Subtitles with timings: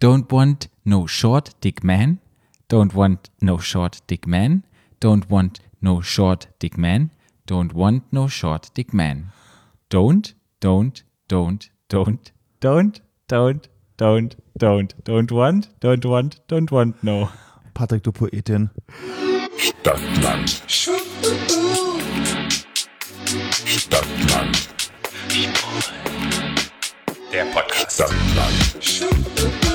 [0.00, 2.20] Don't want no short dick man.
[2.68, 4.62] Don't want no short dick man.
[5.00, 7.10] Don't want no short dick man.
[7.46, 9.32] Don't want no short dick man.
[9.88, 12.30] Don't, don't, don't, don't,
[12.60, 17.30] don't, don't, don't, don't, don't want, don't want, don't want no.
[17.74, 18.70] Patrick, du Poetin.
[19.58, 20.48] Stadtland.
[23.66, 24.68] Stadtland.
[27.32, 27.90] Der Podcast.
[27.90, 29.67] Stadtland.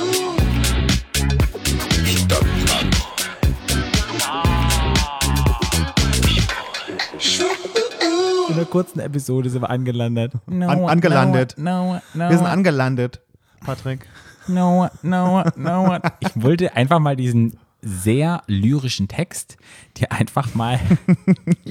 [8.49, 10.33] In einer kurzen Episode sind wir angelandet.
[10.47, 11.55] No, An- angelandet.
[11.57, 13.21] No, no, Wir sind angelandet,
[13.61, 14.05] Patrick.
[14.47, 15.97] no, no, no.
[16.19, 19.57] Ich wollte einfach mal diesen sehr lyrischen Text
[19.97, 20.79] dir einfach mal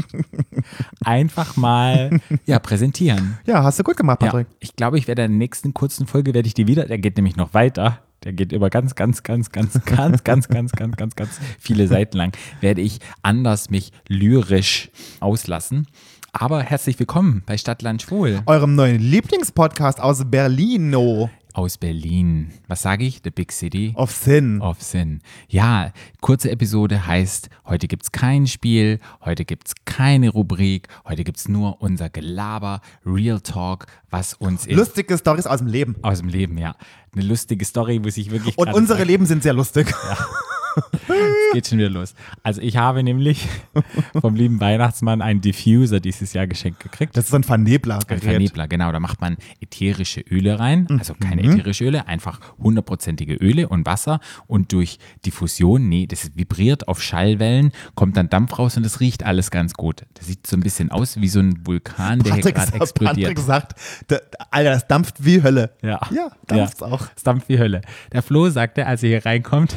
[1.04, 3.38] einfach mal ja präsentieren.
[3.46, 4.46] Ja, hast du gut gemacht, Ja, Patrick.
[4.60, 7.16] ich glaube, ich werde in der nächsten kurzen Folge werde ich die wieder, der geht
[7.16, 8.00] nämlich noch weiter.
[8.24, 12.16] Der geht über ganz, ganz, ganz, ganz, ganz, ganz, ganz, ganz, ganz, ganz viele Seiten
[12.16, 12.32] lang.
[12.60, 15.86] Werde ich anders mich lyrisch auslassen.
[16.32, 21.30] Aber herzlich willkommen bei Stadtland Schwul Eurem neuen Lieblingspodcast aus Berlino.
[21.54, 22.52] Aus Berlin.
[22.68, 23.20] Was sage ich?
[23.24, 24.60] The Big City Of Sin.
[24.60, 25.20] of Sin.
[25.48, 31.80] Ja, kurze Episode heißt, heute gibt's kein Spiel, heute gibt's keine Rubrik, heute gibt's nur
[31.82, 35.96] unser Gelaber, Real Talk, was uns Lustige Stories aus dem Leben.
[36.02, 36.74] aus dem Leben, ja.
[37.14, 39.92] Eine lustige Story, wo sich wirklich Und unsere sagt, Leben sind sehr lustig.
[40.76, 42.14] Es geht schon wieder los.
[42.42, 43.46] Also ich habe nämlich
[44.20, 47.16] vom lieben Weihnachtsmann einen Diffuser dieses Jahr geschenkt gekriegt.
[47.16, 47.98] Das ist ein Vernebler.
[48.08, 48.92] Ein Vernebler, genau.
[48.92, 50.86] Da macht man ätherische Öle rein.
[50.98, 54.20] Also keine ätherische Öle, einfach hundertprozentige Öle und Wasser.
[54.46, 59.24] Und durch Diffusion, nee, das vibriert auf Schallwellen, kommt dann Dampf raus und es riecht
[59.24, 60.04] alles ganz gut.
[60.14, 62.82] Das sieht so ein bisschen aus wie so ein Vulkan, der hier Patrick, gerade sagt-
[62.82, 63.28] explodiert.
[63.28, 64.16] Patrick sagt, da,
[64.50, 65.70] Alter, das dampft wie Hölle.
[65.82, 66.00] Ja.
[66.10, 67.06] Ja, dampft's auch.
[67.16, 67.82] Es dampft wie Hölle.
[68.12, 69.76] Der Flo sagte, als er hier reinkommt,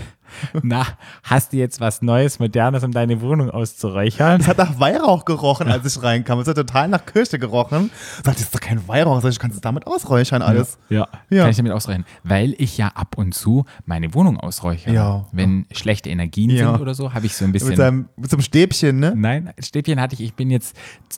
[0.64, 0.86] na,
[1.24, 4.42] hast du jetzt was Neues, Modernes, um deine Wohnung auszuräuchern?
[4.42, 6.40] Es hat nach Weihrauch gerochen, als ich reinkam.
[6.40, 7.92] Es hat total nach Kirche gerochen.
[8.24, 9.22] Sagt, das ist doch kein Weihrauch.
[9.22, 10.78] Sag ich, kannst du damit ausräuchern alles.
[10.90, 11.42] Ja, Ja.
[11.44, 12.06] kann ich damit ausreichen.
[12.24, 14.94] Weil ich ja ab und zu meine Wohnung ausräuchere.
[14.94, 15.26] Ja.
[15.32, 16.72] Wenn schlechte Energien Ja.
[16.72, 17.76] sind oder so, habe ich so ein Mit, bisschen.
[17.76, 19.14] seinem, mit so einem Stäbchen, ne?
[19.16, 20.76] Nein, Stäbchen hatte ich, ich bin jetzt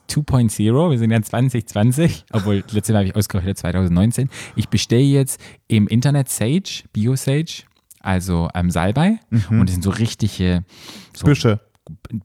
[0.10, 4.30] 2.0, wir sind ja 2020, obwohl letztes Mal habe ich ausgerechnet 2019.
[4.56, 7.64] Ich bestelle jetzt im Internet Sage, Bio-Sage,
[8.02, 9.20] also ähm, Salbei
[9.50, 10.64] und das sind so richtige
[11.16, 11.60] so Büsche.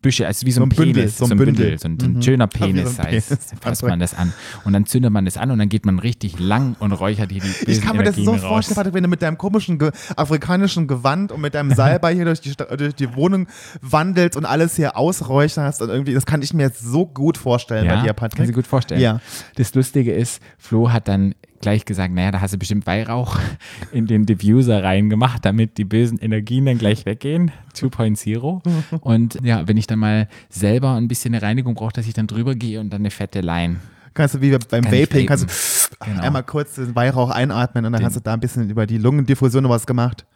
[0.01, 1.55] Büsche, also wie so ein, So ein Bündel, Penis, so ein Bündel.
[1.55, 3.39] Bündel, so ein, so ein schöner wie so Penis-Size, Penis.
[3.61, 4.33] fasst man das an.
[4.65, 7.43] Und dann zündet man das an und dann geht man richtig lang und räuchert hier
[7.43, 8.49] die Ich bösen kann mir das so Energien raus.
[8.49, 12.25] vorstellen, Patrick, wenn du mit deinem komischen ge afrikanischen Gewand und mit deinem Salbei hier
[12.25, 13.47] durch die, durch die Wohnung
[13.81, 17.87] wandelst und alles hier ausräucherst und irgendwie, das kann ich mir jetzt so gut vorstellen
[17.89, 18.37] bei dir, Patrick.
[18.39, 19.01] Kannst du gut vorstellen.
[19.01, 19.21] Ja.
[19.57, 23.39] Das Lustige ist, Flo hat dann gleich gesagt, naja, da hast du bestimmt Weihrauch
[23.93, 27.53] in den Diffuser reingemacht, damit die bösen Energien dann gleich weggehen.
[27.75, 28.61] 2.0.
[29.01, 32.27] Und ja, wenn ich dann mal selber ein bisschen eine Reinigung brauche, dass ich dann
[32.27, 33.77] drüber gehe und dann eine fette Line.
[34.13, 36.21] Kannst du wie beim Kann Vaping, kannst du Genau.
[36.21, 38.99] einmal kurz den Weihrauch einatmen und dann Den- hast du da ein bisschen über die
[38.99, 40.27] Lungendiffusion noch was gemacht.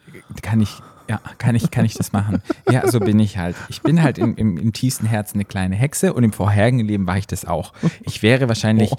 [0.41, 0.71] Kann ich,
[1.07, 2.41] ja, kann ich, kann ich das machen?
[2.71, 3.55] Ja, so bin ich halt.
[3.69, 7.05] Ich bin halt im, im, im tiefsten Herzen eine kleine Hexe und im vorherigen Leben
[7.05, 7.73] war ich das auch.
[8.01, 8.91] Ich wäre wahrscheinlich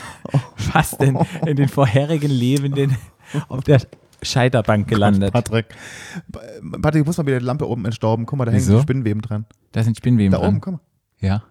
[0.56, 2.96] fast in, in den vorherigen Lebenden
[3.48, 3.80] auf der
[4.24, 5.32] Scheiterbank gelandet.
[5.32, 5.66] Patrick.
[6.82, 8.26] Patrick, du musst mal wieder die Lampe oben entstauben.
[8.26, 8.76] Guck mal, da hängen Wieso?
[8.76, 9.44] die Spinnenweben dran.
[9.72, 10.48] Da sind Spinnweben Da dran.
[10.48, 10.80] oben, guck mal.
[11.20, 11.42] Ja.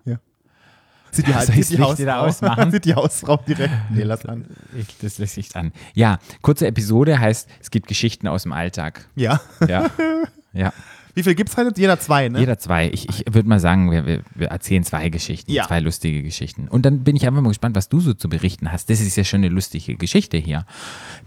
[1.11, 1.31] Sieht die,
[1.63, 2.72] sieht die Hausfrau, ausmachen?
[2.72, 3.73] sieht die Hausfrau direkt.
[3.91, 4.45] Nee, lass an.
[4.78, 5.72] Ich, das lässt sich an.
[5.94, 9.07] Ja, kurze Episode heißt, es gibt Geschichten aus dem Alltag.
[9.16, 9.40] Ja.
[9.67, 9.90] Ja.
[10.53, 10.73] ja.
[11.16, 11.72] Wie viel gibt's heute?
[11.79, 12.40] Jeder zwei, ne?
[12.40, 12.90] Jeder zwei.
[12.90, 15.67] Ich, ich würde mal sagen, wir, wir, wir erzählen zwei Geschichten, Ja.
[15.67, 16.67] zwei lustige Geschichten.
[16.67, 18.90] Und dann bin ich einfach mal gespannt, was du so zu berichten hast.
[18.90, 20.66] Das ist ja schon eine lustige Geschichte hier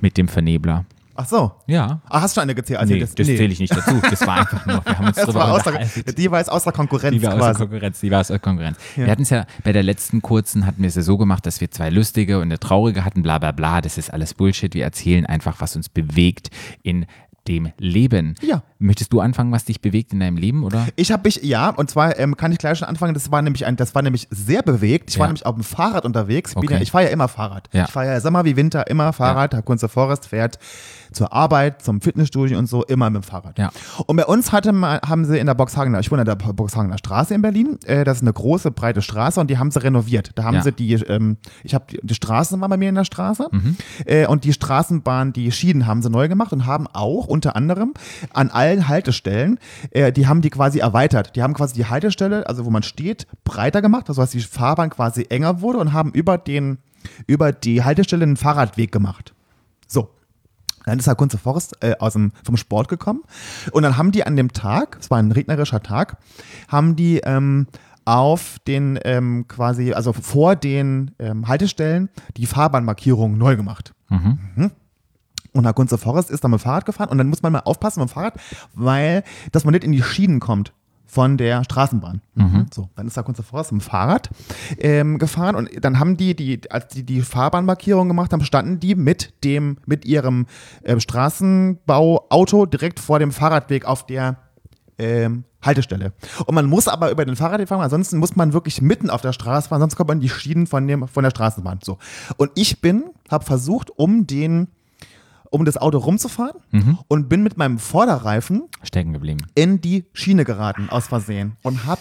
[0.00, 0.84] mit dem Vernebler.
[1.16, 1.53] Ach so.
[1.66, 2.00] Ja.
[2.09, 2.81] Ah, hast du eine gezählt?
[2.87, 4.00] nee, das zähle ich nicht dazu.
[4.03, 5.72] Das war einfach nur, wir haben uns Das drüber außer,
[6.16, 7.59] die war jetzt außer Konkurrenz Die war außer quasi.
[7.60, 8.78] Konkurrenz, die war außer Konkurrenz.
[8.94, 11.60] Wir hatten es ja bei der letzten kurzen, hatten wir es ja so gemacht, dass
[11.60, 13.81] wir zwei lustige und eine traurige hatten, bla bla bla.
[13.81, 14.75] Das ist alles Bullshit.
[14.75, 16.50] Wir erzählen einfach, was uns bewegt
[16.82, 17.06] in
[17.49, 18.35] dem Leben.
[18.43, 18.62] Ja.
[18.78, 20.87] Möchtest du anfangen, was dich bewegt in deinem Leben, oder?
[20.96, 23.64] Ich habe mich, ja, und zwar ähm, kann ich gleich schon anfangen, das war nämlich
[23.64, 25.11] ein, das war nämlich sehr bewegt.
[25.11, 25.28] Ich war Ja.
[25.28, 26.55] nämlich auf dem Fahrrad unterwegs.
[26.55, 26.75] Okay.
[26.75, 27.69] ja, ich fahre ja immer Fahrrad.
[27.73, 27.84] Ja.
[27.87, 29.55] Ich fahre ja Sommer wie Winter immer Fahrrad.
[29.55, 30.58] Herr Kunze Forrest fährt
[31.12, 33.58] zur Arbeit, zum Fitnessstudio und so, immer mit dem Fahrrad.
[33.58, 33.70] Ja.
[34.06, 36.99] Und bei uns hatte man, haben sie in der Boxhagener, ich wohne in der Boxhagener
[36.99, 40.32] Straße in Berlin, äh, das ist eine große, breite Straße und die haben sie renoviert.
[40.34, 40.62] Da haben Ja.
[40.62, 43.76] sie die, ähm, ich habe die, die Straßen waren bei mir in der Straße Mhm.
[44.05, 47.94] äh, und die Straßenbahn, die Schienen haben sie neu gemacht und haben auch unter anderem
[48.34, 49.58] an allen Haltestellen,
[49.90, 51.36] äh, die haben die quasi erweitert.
[51.36, 54.90] Die haben quasi die Haltestelle, also wo man steht, breiter gemacht, also dass die Fahrbahn
[54.90, 56.78] quasi enger wurde und haben über den,
[57.26, 59.34] über die Haltestelle einen Fahrradweg gemacht.
[59.86, 60.10] So.
[60.84, 63.22] Dann ist Herr Kunze Forst äh, aus dem, vom Sport gekommen
[63.72, 66.18] und dann haben die an dem Tag, es war ein regnerischer Tag,
[66.68, 67.66] haben die ähm,
[68.04, 73.94] auf den ähm, quasi, also vor den ähm, Haltestellen die Fahrbahnmarkierung neu gemacht.
[74.08, 74.70] Mhm.
[75.52, 77.60] Und Herr Kunze Forst ist dann mit dem Fahrrad gefahren und dann muss man mal
[77.60, 78.34] aufpassen mit dem Fahrrad,
[78.75, 79.22] weil,
[79.52, 80.72] dass man nicht in die Schienen kommt
[81.08, 82.20] von der Straßenbahn.
[82.75, 84.28] So, dann ist Herr Kunze Forst mit dem Fahrrad
[84.78, 88.94] ähm, gefahren und dann haben die, die, als die die Fahrbahnmarkierung gemacht haben, standen die
[88.94, 90.46] mit dem, mit ihrem
[90.84, 94.37] ähm, Straßenbauauto direkt vor dem Fahrradweg auf der
[94.99, 96.12] ähm, Haltestelle.
[96.46, 99.32] Und man muss aber über den Fahrradweg fahren, ansonsten muss man wirklich mitten auf der
[99.32, 101.81] Straße fahren, sonst kommt man in die Schienen von, dem, von der Straßenbahn.
[101.82, 101.99] So.
[102.37, 104.69] Und ich bin, habe versucht, um den,
[105.50, 106.56] um das Auto rumzufahren
[107.08, 109.46] und bin mit meinem Vorderreifen Stecken geblieben.
[109.54, 111.56] in die Schiene geraten, aus Versehen.
[111.62, 112.00] Und habe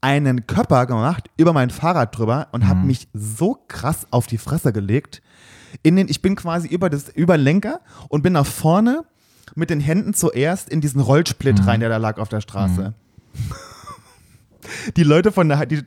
[0.00, 4.72] einen Körper gemacht über mein Fahrrad drüber und habe mich so krass auf die Fresse
[4.72, 5.22] gelegt.
[5.82, 9.04] In den, ich bin quasi über, das, über den Lenker und bin nach vorne
[9.54, 12.94] mit den Händen zuerst in diesen Rollsplit rein, der da lag auf der Straße.
[14.96, 15.82] Die Leute von der, die,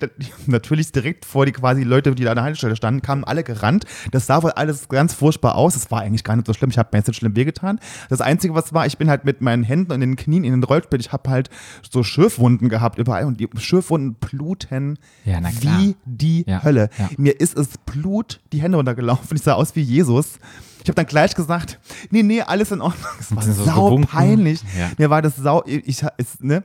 [0.48, 3.86] natürlich direkt vor die quasi Leute, die da an der Haltestelle standen, kamen alle gerannt.
[4.12, 5.76] Das sah wohl alles ganz furchtbar aus.
[5.76, 6.70] Es war eigentlich gar nicht so schlimm.
[6.70, 7.80] Ich habe mir jetzt nicht schlimm wehgetan.
[8.10, 10.64] Das Einzige, was war, ich bin halt mit meinen Händen und den Knien in den
[10.64, 11.02] Rollsplit.
[11.02, 11.50] Ich habe halt
[11.90, 16.90] so Schürfwunden gehabt überall und die Schürfwunden bluten Ja, wie die Ja, Hölle.
[16.98, 17.10] ja.
[17.18, 19.36] Mir ist es Blut die Hände runtergelaufen.
[19.38, 20.40] Ich sah aus wie Jesus.
[20.84, 21.80] Ich habe dann gleich gesagt,
[22.10, 23.06] nee, nee, alles in Ordnung.
[23.20, 24.62] Es war sau peinlich.
[24.78, 24.90] Ja.
[24.98, 26.02] Mir war das sau, ich, ich
[26.40, 26.64] ne,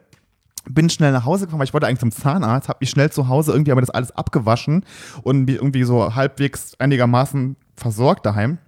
[0.69, 3.29] bin schnell nach Hause gefahren, weil ich wollte eigentlich zum Zahnarzt, habe mich schnell zu
[3.29, 4.85] Hause irgendwie aber das alles abgewaschen
[5.23, 8.59] und irgendwie so halbwegs einigermaßen versorgt daheim.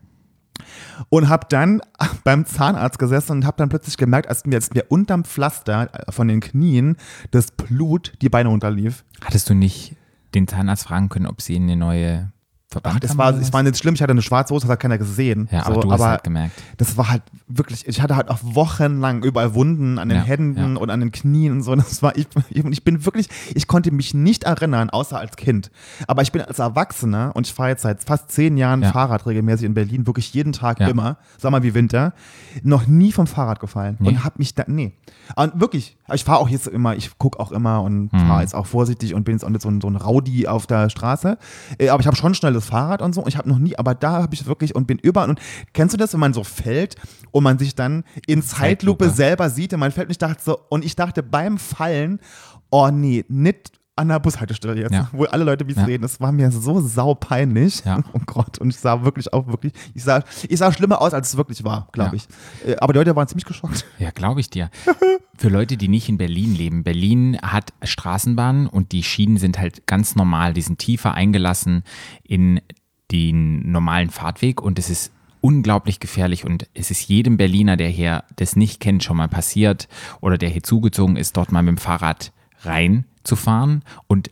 [1.09, 1.81] Und habe dann
[2.25, 6.27] beim Zahnarzt gesessen und habe dann plötzlich gemerkt, als mir jetzt mir unterm Pflaster von
[6.27, 6.97] den Knien
[7.31, 9.05] das Blut die Beine runterlief.
[9.21, 9.95] Hattest du nicht
[10.35, 12.33] den Zahnarzt fragen können, ob sie eine neue
[12.71, 13.51] Verband Ach, das war, was?
[13.55, 15.49] war nicht schlimm, ich hatte eine schwarze Hose, das hat keiner gesehen.
[15.51, 16.53] Ja, so, aber du hast halt gemerkt.
[16.77, 20.75] Das war halt wirklich, ich hatte halt auch wochenlang überall Wunden an den Ja, Händen
[20.75, 20.79] ja.
[20.81, 21.75] und an den Knien und so.
[21.75, 25.71] Das war, ich, ich, ich bin wirklich, ich konnte mich nicht erinnern, außer als Kind.
[26.07, 28.93] Aber ich bin als Erwachsener und ich fahre jetzt seit fast zehn Jahren Ja.
[28.93, 32.13] Fahrrad regelmäßig in Berlin, wirklich jeden Tag immer, sag mal wie Winter,
[32.63, 34.09] noch nie vom Fahrrad gefallen Nee.
[34.09, 34.93] und hab mich da, nee.
[35.37, 38.27] Und wirklich, ich fahre auch jetzt immer, ich gucke auch immer und Mhm.
[38.27, 40.67] fahre jetzt auch vorsichtig und bin jetzt auch nicht so ein, so ein Rowdy auf
[40.67, 41.37] der Straße.
[41.79, 43.21] Äh, Aber ich habe schon schnelles Fahrrad und so.
[43.23, 45.29] Und ich habe noch nie, aber da habe ich wirklich und bin überall.
[45.29, 45.41] Und
[45.73, 46.97] kennst du das, wenn man so fällt
[47.31, 49.11] und man sich dann in Zeitlupe, Zeitlupe.
[49.11, 52.21] selber sieht und man fällt und ich dachte so, und ich dachte beim Fallen,
[52.71, 55.09] oh nee, nicht an der Bushaltestelle jetzt, Ja.
[55.13, 55.85] wo alle Leute mich Ja.
[55.85, 56.01] sehen.
[56.03, 57.83] Das war mir so saupeinlich.
[57.85, 57.99] Ja.
[58.15, 58.59] Oh Gott.
[58.59, 61.65] Und ich sah wirklich auch wirklich, ich sah, ich sah schlimmer aus, als es wirklich
[61.65, 62.23] war, glaube Ja.
[62.65, 62.69] ich.
[62.71, 63.85] Äh, Aber die Leute waren ziemlich geschockt.
[63.99, 64.71] Ja, glaube ich dir.
[65.37, 66.83] Für Leute, die nicht in Berlin leben.
[66.85, 70.53] Berlin hat Straßenbahnen und die Schienen sind halt ganz normal.
[70.55, 71.83] Die sind tiefer eingelassen
[72.25, 72.61] in
[73.13, 78.25] den normalen Fahrtweg und es ist unglaublich gefährlich und es ist jedem Berliner, der hier
[78.37, 79.89] das nicht kennt, schon mal passiert
[80.21, 82.33] oder der hier zugezogen ist, dort mal mit dem Fahrrad
[83.29, 84.31] reinzufahren und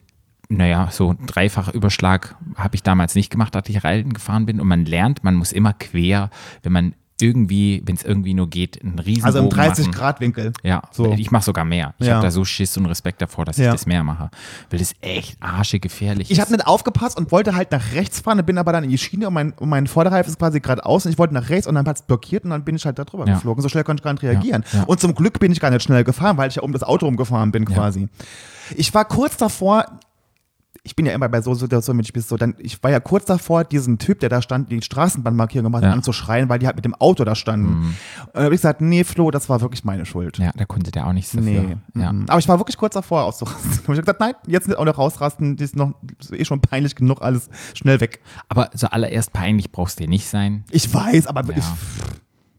[0.48, 4.60] naja, so ein Dreifachüberschlag habe ich damals nicht gemacht, als ich rein gefahren bin.
[4.60, 6.30] Und man lernt, man muss immer quer,
[6.62, 9.72] wenn man irgendwie, wenn es irgendwie nur geht, einen riesen Also im Bogen machen.
[9.72, 10.52] 30-Grad-Winkel.
[10.62, 11.12] Ja, So.
[11.12, 11.94] ich mache sogar mehr.
[11.98, 12.14] Ich Ja.
[12.16, 13.66] habe da so Schiss und Respekt davor, dass Ja.
[13.66, 14.30] ich das mehr mache.
[14.70, 16.44] Weil das echt arschegefährlich Ich ist.
[16.44, 19.28] habe nicht aufgepasst und wollte halt nach rechts fahren, bin aber dann in die Schiene
[19.28, 21.86] und mein, und mein Vorderreifen ist quasi geradeaus und ich wollte nach rechts und dann
[21.86, 23.34] hat es blockiert und dann bin ich halt da drüber Ja.
[23.34, 23.62] geflogen.
[23.62, 24.64] So schnell konnte ich gar nicht reagieren.
[24.86, 27.06] Und zum Glück bin ich gar nicht schnell gefahren, weil ich ja um das Auto
[27.06, 28.08] rumgefahren bin quasi.
[28.76, 29.84] Ich war kurz davor,
[30.86, 33.00] ich bin ja immer bei so Situationen, wenn ich bin so, dann, ich war ja
[33.00, 35.94] kurz davor, diesen Typ, der da stand, die Straßenbahnmarkierung gemacht hat, Ja.
[35.94, 37.66] anzuschreien, weil die halt mit dem Auto da standen.
[37.66, 37.94] Und
[38.32, 40.38] dann habe ich gesagt, nee, Flo, das war wirklich meine Schuld.
[40.38, 41.44] ja, da konnte der auch nichts dafür.
[41.94, 42.00] Nee.
[42.00, 42.12] Ja.
[42.12, 42.24] mhm.
[42.28, 43.70] Aber ich war wirklich kurz davor auszurasten.
[43.70, 46.44] Und ich habe gesagt, nein, jetzt nicht auch noch rausrasten, das ist noch ist eh
[46.44, 48.20] schon peinlich genug, alles schnell weg.
[48.48, 50.64] Aber zuallererst peinlich brauchst du dir nicht sein.
[50.70, 51.76] Ich weiß, aber, ich, Ja.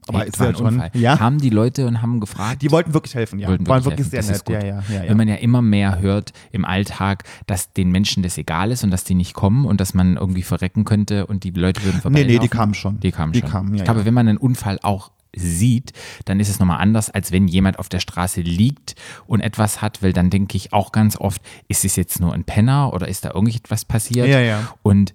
[0.10, 0.66] Aber ist war ein schon.
[0.68, 0.92] Unfall.
[0.94, 2.62] Ja, Kamen die Leute und haben gefragt.
[2.62, 3.48] die wollten wirklich helfen, ja.
[3.48, 4.46] wollten wirklich wirklich helfen.
[4.46, 4.64] sehr nett.
[4.64, 5.10] Ja, ja, ja.
[5.10, 8.92] Wenn man ja immer mehr hört im Alltag, dass den Menschen das egal ist und
[8.92, 12.24] dass die nicht kommen und dass man irgendwie verrecken könnte und die Leute würden vorbei.
[12.24, 13.00] Nee, nee, die kamen schon.
[13.00, 13.50] Die kamen Die schon.
[13.50, 15.94] kamen, ich glaube, wenn man einen Unfall auch sieht,
[16.26, 18.96] dann ist es nochmal anders, als wenn jemand auf der Straße liegt
[19.26, 22.44] und etwas hat, weil dann denke ich auch ganz oft, ist es jetzt nur ein
[22.44, 24.28] Penner oder ist da irgendetwas passiert?
[24.28, 24.74] Ja, ja.
[24.84, 25.14] Und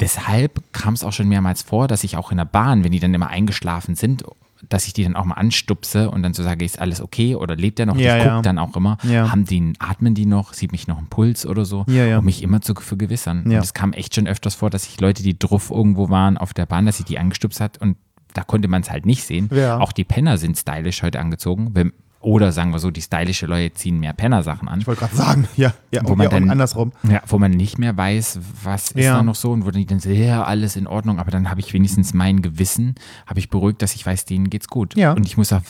[0.00, 3.00] deshalb kam es auch schon mehrmals vor, dass ich auch in der Bahn, wenn die
[3.00, 4.24] dann immer eingeschlafen sind,
[4.68, 7.54] dass ich die dann auch mal anstupse und dann so sage, ist alles okay oder
[7.56, 7.96] lebt der noch?
[7.96, 8.42] Ja, ich gucke ja.
[8.42, 9.30] dann auch immer, Ja.
[9.30, 12.62] haben die, atmen die noch, sieht mich noch ein Puls oder so, um mich immer
[12.62, 13.44] zu vergewissern.
[13.50, 13.58] Ja.
[13.58, 16.54] Und es kam echt schon öfters vor, dass ich Leute, die druff irgendwo waren auf
[16.54, 17.96] der Bahn, dass ich die angestupst hat und
[18.32, 19.48] da konnte man es halt nicht sehen.
[19.52, 19.78] Ja.
[19.78, 21.70] Auch die Penner sind stylisch heute angezogen.
[21.72, 21.92] Wenn,
[22.26, 24.80] oder sagen wir so, die stylische Leute ziehen mehr Penner-Sachen an.
[24.80, 26.92] Ich wollte gerade sagen, ja, ja, Wo man ja, dann- andersrum.
[27.08, 29.16] Ja, wo man nicht mehr weiß, was ist Ja.
[29.18, 31.60] da noch so und wo dann dann so, ja, alles in Ordnung, aber dann habe
[31.60, 34.96] ich wenigstens mein Gewissen, habe ich beruhigt, dass ich weiß, denen geht's gut.
[34.96, 35.12] Ja.
[35.12, 35.62] Und ich muss auch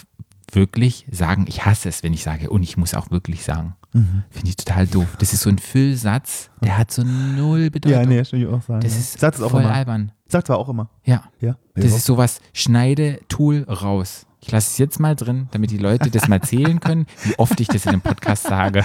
[0.53, 3.75] wirklich sagen, ich hasse es, wenn ich sage, und ich muss auch wirklich sagen.
[3.93, 4.23] Mhm.
[4.31, 5.07] Finde ich total doof.
[5.19, 8.01] Das ist so ein Füllsatz, der hat so null Bedeutung.
[8.01, 8.81] Ja, nee, das will ich auch sagen.
[8.81, 9.73] Das ist das auch voll immer.
[9.75, 10.13] albern.
[10.27, 10.89] Ich sag zwar auch immer.
[11.05, 11.25] Ja.
[11.41, 11.57] Ja.
[11.75, 14.27] Das ist sowas, schneide Tool raus.
[14.47, 17.59] Ich lasse es jetzt mal drin, damit die Leute das mal zählen können, wie oft
[17.59, 18.85] ich das in dem Podcast sage.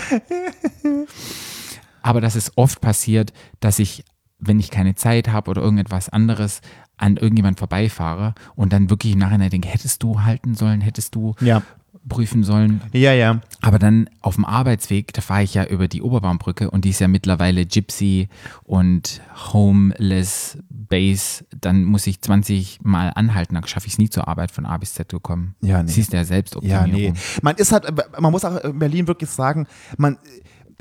[2.01, 4.03] Aber dass es oft passiert, dass ich,
[4.39, 6.61] wenn ich keine Zeit habe oder irgendetwas anderes,
[6.97, 11.35] an irgendjemand vorbeifahre und dann wirklich im Nachhinein denke, hättest du halten sollen, hättest du
[11.39, 11.61] Ja.
[12.07, 12.81] Prüfen sollen.
[12.93, 13.41] Ja, ja.
[13.61, 16.99] Aber dann auf dem Arbeitsweg, da fahre ich ja über die Oberbaumbrücke und die ist
[16.99, 18.27] ja mittlerweile Gypsy
[18.63, 19.21] und
[19.53, 21.45] Homeless Base.
[21.59, 24.77] Dann muss ich 20 Mal anhalten, dann schaffe ich es nie zur Arbeit von A
[24.77, 25.55] bis Z zu kommen.
[25.61, 25.91] Ja, nee.
[25.91, 27.13] Siehst du ja selbst Ja, nee.
[27.41, 27.85] Man ist halt,
[28.19, 29.67] man muss auch in Berlin wirklich sagen,
[29.97, 30.17] man,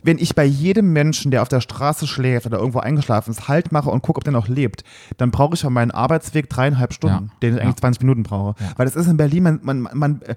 [0.02, 3.70] wenn ich bei jedem Menschen, der auf der Straße schläft oder irgendwo eingeschlafen ist, Halt
[3.72, 4.84] mache und gucke, ob der noch lebt,
[5.18, 7.32] dann brauche ich für meinen Arbeitsweg dreieinhalb Stunden, Ja.
[7.42, 7.80] den ich eigentlich Ja.
[7.80, 8.60] 20 Minuten brauche.
[8.62, 8.70] Ja.
[8.76, 10.34] Weil das ist in Berlin, man, man, man, äh,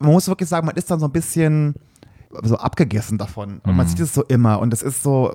[0.00, 1.74] man muss wirklich sagen, man ist dann so ein bisschen
[2.42, 3.60] so abgegessen davon.
[3.64, 3.90] Und man Mhm.
[3.90, 5.32] sieht es so immer und es ist so,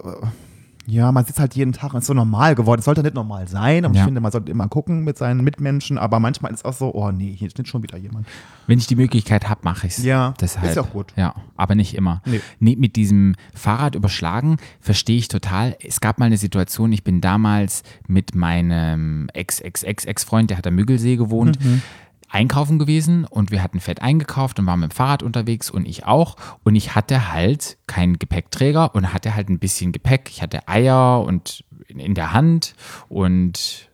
[0.87, 2.77] ja, man sieht es halt jeden Tag und es ist so normal geworden.
[2.79, 4.05] Es sollte nicht normal sein und ich Ja.
[4.05, 7.11] finde, man sollte immer gucken mit seinen Mitmenschen, aber manchmal ist es auch so, oh
[7.11, 8.27] nee, hier ist nicht schon wieder jemand.
[8.67, 10.03] Wenn ich die Möglichkeit habe, mache ich es.
[10.05, 10.67] Ja, Deshalb.
[10.69, 11.11] ist ja auch gut.
[11.15, 12.21] Ja, aber nicht immer.
[12.25, 12.39] Nee.
[12.59, 15.75] Nee, mit diesem Fahrrad überschlagen verstehe ich total.
[15.83, 21.15] Es gab mal eine Situation, ich bin damals mit meinem Ex-Ex-Ex-Ex-Freund, der hat am Müggelsee
[21.17, 21.81] gewohnt, Mhm.
[22.29, 26.05] Einkaufen gewesen und wir hatten Fett eingekauft und waren mit dem Fahrrad unterwegs und ich
[26.05, 26.35] auch.
[26.63, 30.29] Und ich hatte halt keinen Gepäckträger und hatte halt ein bisschen Gepäck.
[30.29, 32.75] Ich hatte Eier und in, der Hand
[33.09, 33.89] und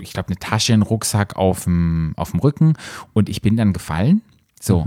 [0.00, 2.74] ich glaube, eine Tasche, einen Rucksack auf dem, auf dem Rücken
[3.12, 4.22] und ich bin dann gefallen.
[4.60, 4.86] So.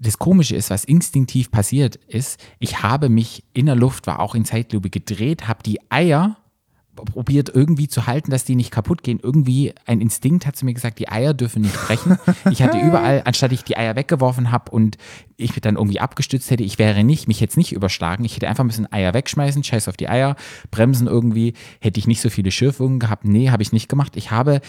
[0.00, 4.34] Das Komische ist, was instinktiv passiert ist, ich habe mich in der Luft, war auch
[4.34, 6.36] in Zeitlupe gedreht, habe die Eier
[7.04, 9.20] probiert irgendwie zu halten, dass die nicht kaputt gehen.
[9.22, 12.18] Irgendwie ein Instinkt hat zu mir gesagt, die Eier dürfen nicht brechen.
[12.50, 14.96] Ich hatte überall, anstatt ich die Eier weggeworfen habe und
[15.36, 18.24] ich mich dann irgendwie abgestützt hätte, ich wäre nicht, mich jetzt nicht überschlagen.
[18.24, 20.36] Ich hätte einfach ein bisschen Eier wegschmeißen, scheiß auf die Eier,
[20.70, 23.24] bremsen irgendwie, hätte ich nicht so viele Schürfungen gehabt.
[23.24, 24.16] Nee, habe ich nicht gemacht.
[24.16, 24.60] Ich habe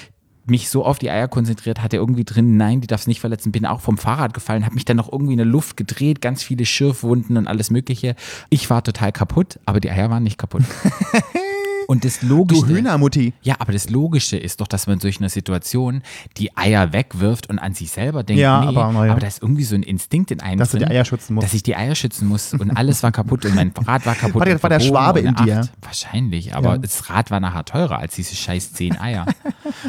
[0.50, 3.66] mich so auf die Eier konzentriert, hatte irgendwie drin, nein, die darf's nicht verletzen, bin
[3.66, 6.66] auch vom Fahrrad gefallen, habe mich dann noch irgendwie in der Luft gedreht, ganz viele
[6.66, 8.16] Schürfwunden und alles mögliche.
[8.50, 10.64] Ich war total kaputt, aber die Eier waren nicht kaputt.
[11.90, 12.68] Und das Du Logische.
[12.68, 13.34] Hühnermutti.
[13.42, 16.04] Ja, aber das Logische ist doch, dass man in solch einer Situation
[16.38, 19.12] die Eier wegwirft und an sich selber denkt, Ja, nee, aber, na ja.
[19.14, 21.34] aber da ist irgendwie so ein Instinkt in einem Dass du die drin, Eier schützen
[21.34, 21.48] musst.
[21.48, 24.36] Dass ich die Eier schützen muss und alles war kaputt und mein Rad war kaputt.
[24.36, 25.62] War der- war der Schwabe in dir?
[25.62, 25.72] Acht.
[25.82, 26.78] Wahrscheinlich, aber Ja.
[26.78, 29.26] das Rad war nachher teurer als diese scheiß zehn Eier.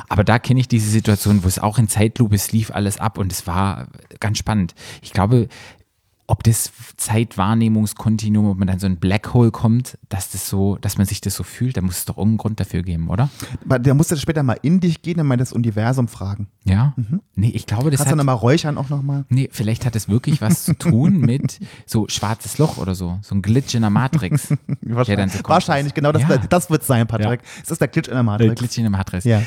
[0.08, 3.18] aber da kenne ich diese Situation, wo es auch in Zeitlupe, es lief alles ab
[3.18, 3.88] und es war
[4.20, 4.74] ganz spannend.
[5.02, 5.48] Ich glaube,
[6.30, 10.96] ob das Zeitwahrnehmungskontinuum, ob man dann so ein Black Hole kommt, dass das so, dass
[10.96, 13.28] man sich das so fühlt, da muss es doch irgendeinen Grund dafür geben, oder?
[13.64, 16.48] Aber Der musste später mal in dich gehen und mal das Universum fragen.
[16.64, 16.94] Ja?
[17.34, 19.24] Nee, ich glaube, das Kannst du hat, nochmal räuchern auch nochmal?
[19.28, 23.34] nee, vielleicht hat es wirklich was zu tun mit so schwarzes Loch oder so, so
[23.34, 24.48] ein Glitch in der Matrix.
[24.48, 26.36] der dann so Wahrscheinlich, wahrscheinlich genau das, Ja.
[26.38, 27.40] das wird sein, Patrick.
[27.62, 28.54] Es ist der Glitch in der Matrix.
[28.54, 29.24] Glitch in der Matrix.
[29.24, 29.42] Ja.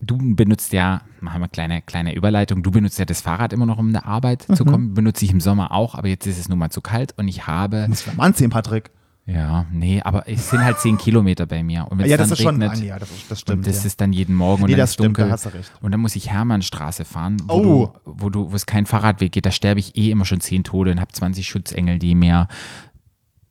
[0.00, 3.78] Du benutzt ja, machen wir kleine, kleine Überleitung, du benutzt ja das Fahrrad immer noch,
[3.78, 4.68] um in Arbeit zu Mhm.
[4.70, 4.94] kommen.
[4.94, 7.46] Benutze ich im Sommer auch, aber jetzt ist es nun mal zu kalt und ich
[7.48, 8.90] habe, Muss mal anziehen, Patrick.
[9.26, 11.84] ja, nee, aber es sind halt zehn Kilometer bei mir.
[11.90, 13.58] Und wenn Ja, es das dann ist schon regnet, ja, das, das stimmt.
[13.58, 13.86] und das ja.
[13.88, 15.26] ist dann jeden Morgen und Nee, dann das ist stimmt, dunkel.
[15.26, 15.72] da hast du recht.
[15.80, 17.92] Und dann muss ich Hermannstraße fahren, wo, Oh.
[18.04, 19.46] du, wo, du, wo es kein Fahrradweg geht.
[19.46, 22.46] Da sterbe ich eh immer schon zehn Tode und habe 20 Schutzengel, die mir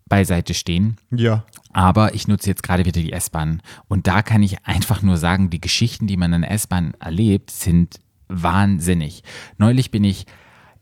[0.07, 0.97] beiseite stehen.
[1.11, 1.43] ja.
[1.73, 3.61] Aber ich nutze jetzt gerade wieder die S-Bahn.
[3.87, 7.51] Und da kann ich einfach nur sagen, die Geschichten, die man in der S-Bahn erlebt,
[7.51, 7.99] sind
[8.29, 9.21] wahnsinnig.
[9.59, 10.25] Neulich bin ich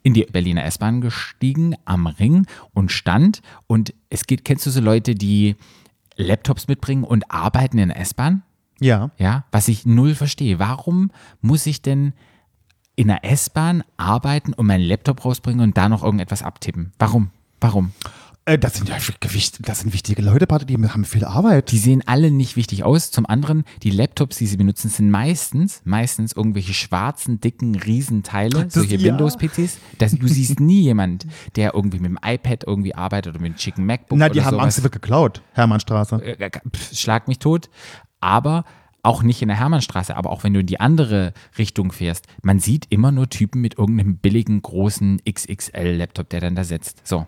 [0.03, 3.41] in die Berliner S-Bahn gestiegen am Ring und stand.
[3.67, 5.58] Und es geht, kennst du so Leute, die
[6.15, 8.44] Laptops mitbringen und arbeiten in der S-Bahn?
[8.79, 9.12] Ja.
[9.17, 10.60] Ja, was ich null verstehe.
[10.60, 12.13] Warum muss ich denn
[12.96, 16.94] in der S-Bahn arbeiten und meinen Laptop rausbringen und da noch irgendetwas abtippen?
[17.00, 17.32] Warum?
[17.60, 17.91] Warum?
[18.45, 21.71] Äh, das sind ja Gewicht, das sind wichtige Leute, Patrick, die haben viel Arbeit.
[21.71, 23.09] Die sehen alle nicht wichtig aus.
[23.09, 28.97] Zum anderen, die Laptops, die sie benutzen, sind meistens, meistens irgendwelche schwarzen, dicken Riesenteile, solche
[28.97, 29.11] ja.
[29.11, 29.79] Windows-PCs.
[29.97, 31.25] Du siehst nie jemand,
[31.55, 34.51] der irgendwie mit dem iPad irgendwie arbeitet oder mit einem schicken MacBook Na, die haben
[34.51, 34.63] sowas.
[34.63, 35.41] Angst, sie wird geklaut.
[35.53, 36.23] Hermannstraße.
[36.23, 37.69] Äh, Pff, Schlag mich tot.
[38.19, 38.63] Aber
[39.01, 42.59] auch nicht in der Hermannstraße, aber auch wenn du in die andere Richtung fährst, man
[42.59, 47.05] sieht immer nur Typen mit irgendeinem billigen, großen XXL-Laptop, der dann da sitzt.
[47.07, 47.27] So.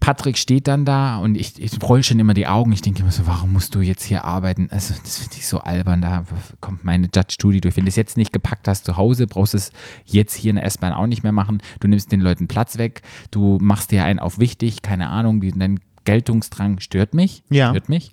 [0.00, 2.72] Patrick steht dann da und ich, ich roll schon immer die Augen.
[2.72, 4.68] Ich denke immer so, warum musst du jetzt hier arbeiten?
[4.70, 6.02] Also, das finde ich so albern.
[6.02, 6.24] Da
[6.60, 7.76] kommt meine Judge Studio durch.
[7.76, 9.72] Wenn du es jetzt nicht gepackt hast zu Hause, brauchst du es
[10.04, 11.62] jetzt hier in der S-Bahn auch nicht mehr machen.
[11.80, 13.02] Du nimmst den Leuten Platz weg.
[13.30, 14.82] Du machst dir einen auf wichtig.
[14.82, 17.42] Keine Ahnung, dein Geltungsdrang stört mich.
[17.50, 17.70] Ja.
[17.70, 18.12] Stört mich.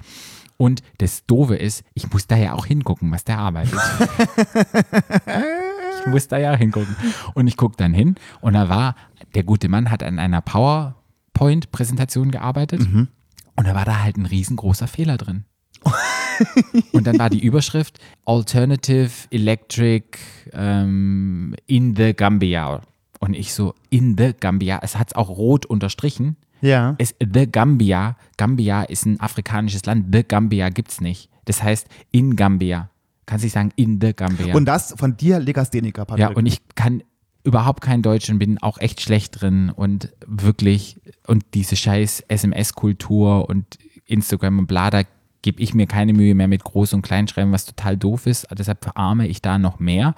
[0.58, 3.74] Und das Doofe ist, ich muss da ja auch hingucken, was der arbeitet.
[6.00, 6.96] ich muss da ja hingucken.
[7.34, 8.96] Und ich gucke dann hin und da war,
[9.36, 10.42] der gute Mann hat an einer
[11.44, 12.82] PowerPoint-Präsentation gearbeitet
[13.56, 15.46] und da war da halt ein riesengroßer Fehler drin.
[16.94, 20.18] und dann war die Überschrift Alternative Electric
[20.54, 22.82] ähm, in the Gambia.
[23.20, 24.80] Und ich so, in the Gambia.
[24.82, 26.38] Es hat es auch rot unterstrichen.
[26.62, 26.96] Ja.
[26.98, 28.18] Es, the Gambia.
[28.38, 30.08] Gambia ist ein afrikanisches Land.
[30.14, 31.30] The Gambia gibt's nicht.
[31.46, 32.90] Das heißt in Gambia.
[33.26, 34.56] Kannst nicht sagen in the Gambia.
[34.56, 36.30] Und das von dir Legastheniker, Patrick.
[36.30, 37.04] Ja, und ich kann
[37.44, 43.50] überhaupt kein Deutsch und bin auch echt schlecht drin und wirklich und diese scheiß SMS-Kultur
[43.50, 44.90] und Instagram und bla,
[45.42, 48.48] gebe ich mir keine Mühe mehr mit Groß- und Kleinschreiben, was total doof ist.
[48.52, 50.16] Deshalb verarme ich da noch mehr.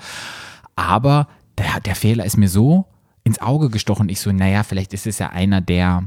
[0.75, 1.27] Aber
[1.57, 2.85] der, der Fehler ist mir so
[3.23, 4.07] ins Auge gestochen.
[4.09, 6.03] Ich so, naja, vielleicht ist es ja einer, der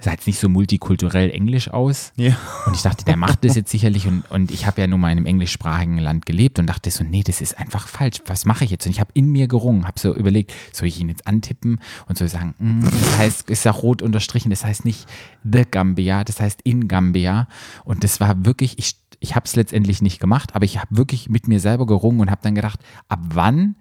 [0.00, 2.12] sah jetzt nicht so multikulturell Englisch aus.
[2.16, 2.36] Ja.
[2.66, 4.06] Und ich dachte, der macht das jetzt sicherlich.
[4.06, 7.04] Und, und ich habe ja nun mal in einem englischsprachigen Land gelebt und dachte so,
[7.04, 8.22] nee, das ist einfach falsch.
[8.26, 8.86] Was mache ich jetzt?
[8.86, 12.16] Und ich habe in mir gerungen, habe so überlegt, soll ich ihn jetzt antippen und
[12.16, 15.06] soll ich sagen, mm, das heißt, ist ja rot unterstrichen, das heißt nicht
[15.44, 17.46] The Gambia, das heißt in Gambia.
[17.84, 21.28] Und das war wirklich, ich, ich habe es letztendlich nicht gemacht, aber ich habe wirklich
[21.28, 23.76] mit mir selber gerungen und habe dann gedacht, ab wann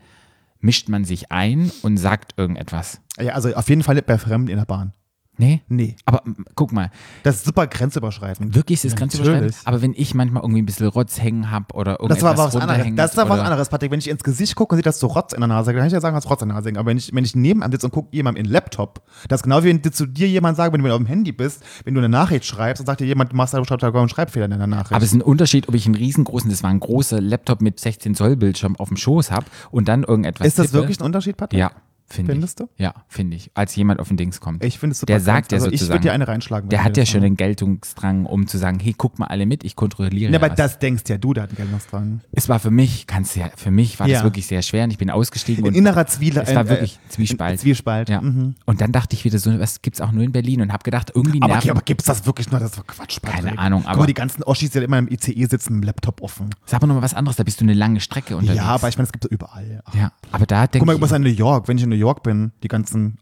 [0.59, 2.99] mischt man sich ein und sagt irgendetwas?
[3.21, 4.93] ja, also auf jeden Fall bei Fremden in der Bahn.
[5.39, 5.61] Nee?
[5.69, 5.95] Nee.
[6.03, 6.21] Aber
[6.53, 6.91] guck mal,
[7.23, 8.53] Das ist super grenzüberschreitend.
[8.55, 9.43] Wirklich ist es grenzüberschreitend.
[9.45, 9.67] natürlich.
[9.67, 12.53] Aber wenn ich manchmal irgendwie ein bisschen Rotz hängen habe oder irgendwas Das war aber
[12.53, 12.95] was anderes.
[12.95, 13.89] Das ist aber was anderes, Patrick.
[13.89, 15.87] Wenn ich ins Gesicht gucke und sehe, dass du Rotz in der Nase dann kann
[15.87, 16.69] ich ja sagen, hast Rotz in der Nase.
[16.75, 19.39] Aber wenn ich, wenn ich neben einem sitze und gucke jemandem in den Laptop, das
[19.39, 21.63] ist genau wie wenn dir zu dir jemand sagt, wenn du auf dem Handy bist,
[21.85, 24.51] wenn du eine Nachricht schreibst, dann sagt dir jemand, du machst da einen Schreibfehler in
[24.51, 24.91] deiner Nachricht.
[24.93, 27.79] Aber es ist ein Unterschied, ob ich einen riesengroßen, das war ein großer Laptop mit
[27.79, 30.79] 16 Zoll Bildschirm auf dem Schoß habe und dann irgendetwas ist das tippe.
[30.79, 31.59] wirklich ein Unterschied, Patrick?
[31.59, 31.71] Ja,
[32.09, 32.35] finde ich.
[32.35, 32.69] Findest du?
[32.77, 33.51] Ja, finde ich.
[33.53, 34.63] Als jemand auf den Dings kommt.
[34.63, 35.13] Ich finde es super.
[35.13, 36.69] Der sagt ja also Ich würde sozusagen, dir eine reinschlagen.
[36.69, 39.75] der hat ja schon den Geltungsdrang, um zu sagen, hey, guck mal alle mit, ich
[39.75, 40.57] kontrolliere Ja, aber was.
[40.57, 42.21] das denkst ja du, der hat einen Geltungsdrang.
[42.31, 44.15] es war für mich, kannst ja, für mich war Ja.
[44.15, 46.69] das wirklich sehr schwer und ich bin ausgestiegen Ein und innerer Zwiele, es war äh,
[46.69, 47.51] wirklich Zwiespalt.
[47.53, 48.09] ein Zwiespalt.
[48.09, 48.21] ja.
[48.21, 48.55] Mhm.
[48.65, 51.11] Und dann dachte ich wieder so, was gibt's auch nur in Berlin und habe gedacht,
[51.13, 51.71] irgendwie Aber, nerven.
[51.71, 52.59] aber gibt es das wirklich nur?
[52.59, 53.45] Das ist doch Quatsch, Patrick.
[53.45, 55.87] Keine Ahnung, Guck aber- mal, die ganzen Oschis, die immer im ICE sitzen, mit dem
[55.87, 56.49] Laptop offen.
[56.65, 58.57] Sag mal noch mal was anderes, da bist du eine lange Strecke unterwegs.
[58.57, 59.81] Ja, aber ich meine, es gibt es überall.
[59.93, 61.95] Ja, aber da denke Guck mal, ich, was in New York, wenn ich in New
[61.99, 63.19] York bin, die ganzen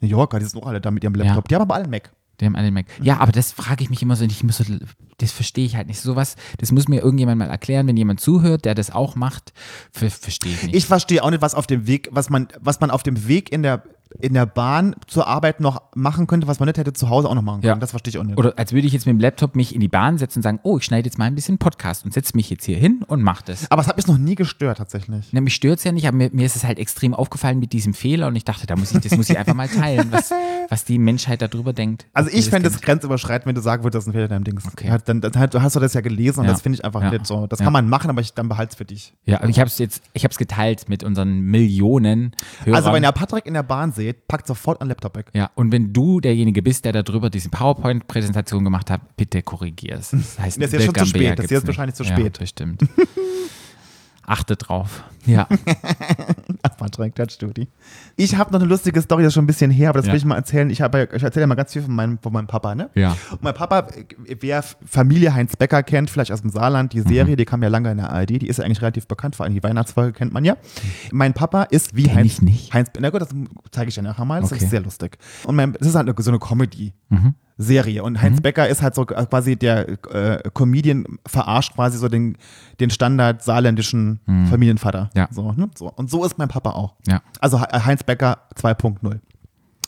[0.00, 1.44] New Yorker, die sind auch alle da mit ihrem Laptop.
[1.44, 1.48] Ja.
[1.48, 2.12] Die haben aber alle einen Mac.
[2.40, 2.86] die haben alle den Mac.
[3.02, 4.64] Ja, aber das frage ich mich immer so, ich muss so,
[5.18, 6.00] das verstehe ich halt nicht.
[6.00, 9.52] Sowas, das muss mir irgendjemand mal erklären, wenn jemand zuhört, der das auch macht,
[9.92, 10.74] ver verstehe ich nicht.
[10.74, 13.52] Ich verstehe auch nicht, was auf dem Weg, was man, was man auf dem Weg
[13.52, 13.84] in der,
[14.20, 17.34] in der Bahn zur Arbeit noch machen könnte, was man nicht hätte zu Hause auch
[17.34, 17.74] noch machen können.
[17.74, 17.80] Ja.
[17.80, 18.38] Das verstehe ich auch nicht.
[18.38, 20.60] Oder als würde ich jetzt mit dem Laptop mich in die Bahn setzen und sagen,
[20.62, 23.22] oh, ich schneide jetzt mal ein bisschen Podcast und setze mich jetzt hier hin und
[23.22, 23.70] mache das.
[23.70, 25.28] aber es hat mich noch nie gestört, tatsächlich.
[25.32, 27.72] Na, mich stört es ja nicht, aber mir, mir ist es halt extrem aufgefallen mit
[27.72, 30.30] diesem Fehler und ich dachte, da muss ich, das muss ich einfach mal teilen, was,
[30.68, 32.06] was die Menschheit darüber denkt.
[32.12, 34.44] Also ich fände es grenzüberschreitend, wenn du sagen würdest, das ist ein Fehler in deinem
[34.44, 34.64] Dings.
[34.66, 34.88] Okay.
[34.88, 36.52] Ja, dann, dann halt- hast du das ja gelesen und Ja.
[36.52, 37.10] das finde ich einfach Ja.
[37.10, 37.46] nicht so.
[37.46, 39.12] Das kann man machen, aber ich, dann behalte es für dich.
[39.24, 42.32] Ja, aber ich habe es jetzt, ich habe es geteilt mit unseren Millionen
[42.64, 42.76] Hörern.
[42.76, 45.26] Also wenn ihr Patrick in der Bahn seht, packt sofort einen Laptop weg.
[45.34, 50.10] Ja, und wenn du derjenige bist, der darüber diese PowerPoint-Präsentation gemacht hat, bitte korrigier es.
[50.10, 51.38] Das heißt, Das ist jetzt schon zu spät.
[51.38, 52.40] Das ist jetzt wahrscheinlich zu ja, spät.
[52.40, 52.82] Das stimmt.
[54.26, 55.04] Achte drauf.
[55.26, 55.46] Ja.
[56.62, 57.68] Ach, Patrick, das Studi.
[58.16, 60.12] Ich habe noch eine lustige Story, das ist schon ein bisschen her, aber das Ja.
[60.12, 60.68] will ich mal erzählen.
[60.70, 62.90] Ich, habe ja- ich erzähle ja mal ganz viel von meinem, von meinem Papa, ne?
[62.94, 63.16] Ja.
[63.30, 63.86] Und mein Papa,
[64.40, 67.90] wer Familie Heinz Becker kennt, vielleicht aus dem Saarland, die Serie, die kam ja lange
[67.90, 70.44] in der ARD, die ist ja eigentlich relativ bekannt, vor allem die Weihnachtsfolge kennt man
[70.44, 70.56] ja.
[71.12, 72.32] Mein Papa ist wie Kenn Heinz.
[72.34, 72.74] ich nicht.
[72.74, 73.28] Heinz, na gut, das
[73.70, 74.64] zeige ich dir nachher mal, das Okay.
[74.64, 75.18] ist sehr lustig.
[75.44, 76.92] Und mein, das ist halt eine, so eine Comedy.
[77.08, 77.34] Mhm.
[77.56, 78.02] Serie.
[78.02, 82.36] Und Heinz Becker ist halt so quasi der äh, Comedian, verarscht quasi so den,
[82.80, 85.04] den Standard saarländischen Familienvater.
[85.14, 85.18] Mhm.
[85.20, 85.28] Ja.
[85.30, 85.70] So, ne?
[85.76, 85.90] so.
[85.92, 86.94] Und so ist mein Papa auch.
[87.06, 87.22] Ja.
[87.40, 88.96] Also He- Heinz Becker 2.0.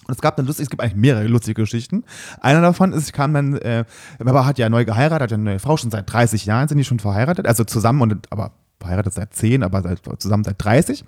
[0.08, 2.04] Und es gab eine lustige, es gibt eigentlich mehrere lustige Geschichten.
[2.40, 3.84] Einer davon ist, ich kam dann, äh,
[4.20, 6.68] mein Papa hat ja neu geheiratet, hat ja eine neue Frau, schon seit 30 Jahren
[6.68, 10.62] sind die schon verheiratet, also zusammen und, aber verheiratet seit 10, aber seit, zusammen seit
[10.64, 11.04] 30.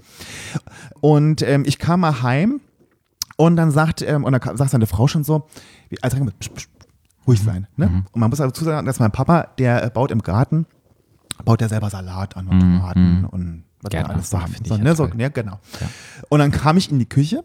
[1.00, 2.60] Und ähm, ich kam mal heim
[3.38, 5.46] und dann sagt, ähm, und dann sagt seine Frau schon so,
[5.88, 6.68] wie, also psch, psch,
[7.26, 7.68] ruhig sein.
[7.76, 8.04] Ne?
[8.10, 10.66] Und man muss dazu sagen, dass mein Papa, der äh, baut im Garten,
[11.44, 14.14] baut er selber Salat an und Tomaten und was er Gärtner.
[14.14, 14.96] alles ich So, ne?
[14.96, 15.60] so, ja, genau.
[15.80, 15.86] Ja.
[16.28, 17.44] Und dann kam ich in die Küche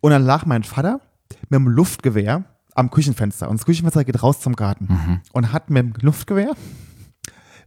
[0.00, 1.00] und dann lag mein Vater
[1.48, 2.42] mit dem Luftgewehr
[2.74, 3.48] am Küchenfenster.
[3.48, 4.88] Und das Küchenfenster geht raus zum Garten.
[4.90, 5.20] Mhm.
[5.32, 6.54] Und hat mit dem Luftgewehr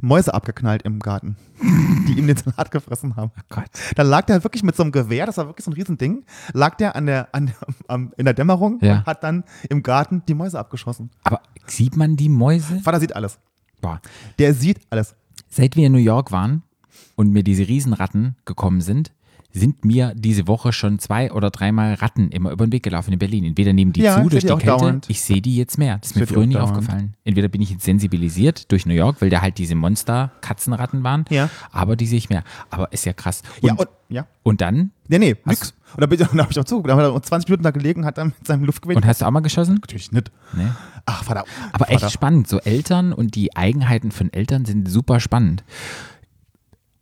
[0.03, 1.37] Mäuse abgeknallt im Garten,
[2.07, 3.31] die ihm den Salat gefressen haben.
[3.37, 3.65] Oh Gott.
[3.95, 6.75] Da lag der wirklich mit so einem Gewehr, das war wirklich so ein Riesending, lag
[6.75, 7.53] der an der, an,
[7.87, 8.97] am, in der Dämmerung Ja.
[8.97, 11.09] und hat dann im Garten die Mäuse abgeschossen.
[11.23, 12.81] Aber sieht man die Mäuse?
[12.81, 13.39] Vater sieht alles.
[13.79, 14.01] Boah.
[14.39, 15.15] Der sieht alles.
[15.49, 16.63] Seit wir in New York waren
[17.15, 19.13] und mir diese Riesenratten gekommen sind,
[19.55, 23.19] sind mir diese Woche schon zwei oder dreimal Ratten immer über den Weg gelaufen in
[23.19, 23.43] Berlin.
[23.45, 24.65] Entweder nehmen die Ja, zu durch die die Kälte.
[24.65, 25.05] dauernd.
[25.09, 25.99] Ich sehe die jetzt mehr.
[25.99, 26.71] Das ist mir früher nie dauernd.
[26.71, 27.13] aufgefallen.
[27.23, 31.25] Entweder bin ich jetzt sensibilisiert durch New York, weil da halt diese Monster-Katzenratten waren.
[31.29, 31.49] Ja.
[31.71, 32.43] Aber die sehe ich mehr.
[32.71, 33.43] Aber ist ja krass.
[33.61, 34.27] Und, ja, und, ja.
[34.43, 34.91] und dann?
[35.07, 35.73] Nee, nee, nix.
[35.95, 36.89] Und da, bin ich- da habe ich auch zugeguckt.
[36.89, 38.95] Da haben wir 20 Minuten da gelegen, hat dann mit seinem Luftgewehr.
[38.97, 39.75] Und hast du auch mal geschossen?
[39.75, 40.31] Natürlich nicht.
[40.55, 40.67] Nee.
[41.05, 41.43] Ach, Vater.
[41.73, 41.91] Aber Vater.
[42.05, 42.47] echt spannend.
[42.47, 45.63] So Eltern und die Eigenheiten von Eltern sind super spannend.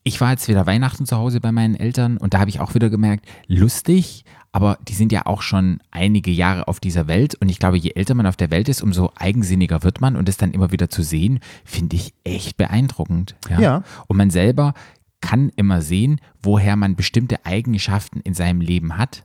[0.03, 2.73] Ich war jetzt wieder Weihnachten zu Hause bei meinen Eltern und da habe ich auch
[2.73, 7.49] wieder gemerkt, lustig, aber die sind ja auch schon einige Jahre auf dieser Welt und
[7.49, 10.37] ich glaube, je älter man auf der Welt ist, umso eigensinniger wird man und es
[10.37, 13.35] dann immer wieder zu sehen, finde ich echt beeindruckend.
[13.49, 13.59] Ja.
[13.59, 13.83] Ja.
[14.07, 14.73] Und man selber
[15.21, 19.23] kann immer sehen, woher man bestimmte Eigenschaften in seinem Leben hat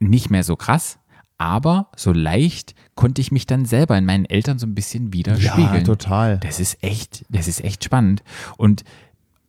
[0.00, 0.98] nicht mehr so krass,
[1.36, 5.74] aber so leicht konnte ich mich dann selber in meinen Eltern so ein bisschen widerspiegeln.
[5.76, 6.38] Ja, total.
[6.38, 8.22] Das ist echt, das ist echt spannend.
[8.56, 8.84] Und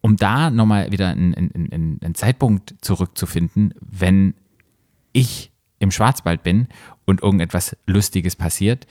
[0.02, 4.34] um da nochmal wieder einen, einen, einen Zeitpunkt zurückzufinden, wenn
[5.14, 6.68] ich im Schwarzwald bin
[7.06, 8.86] und irgendetwas Lustiges passiert,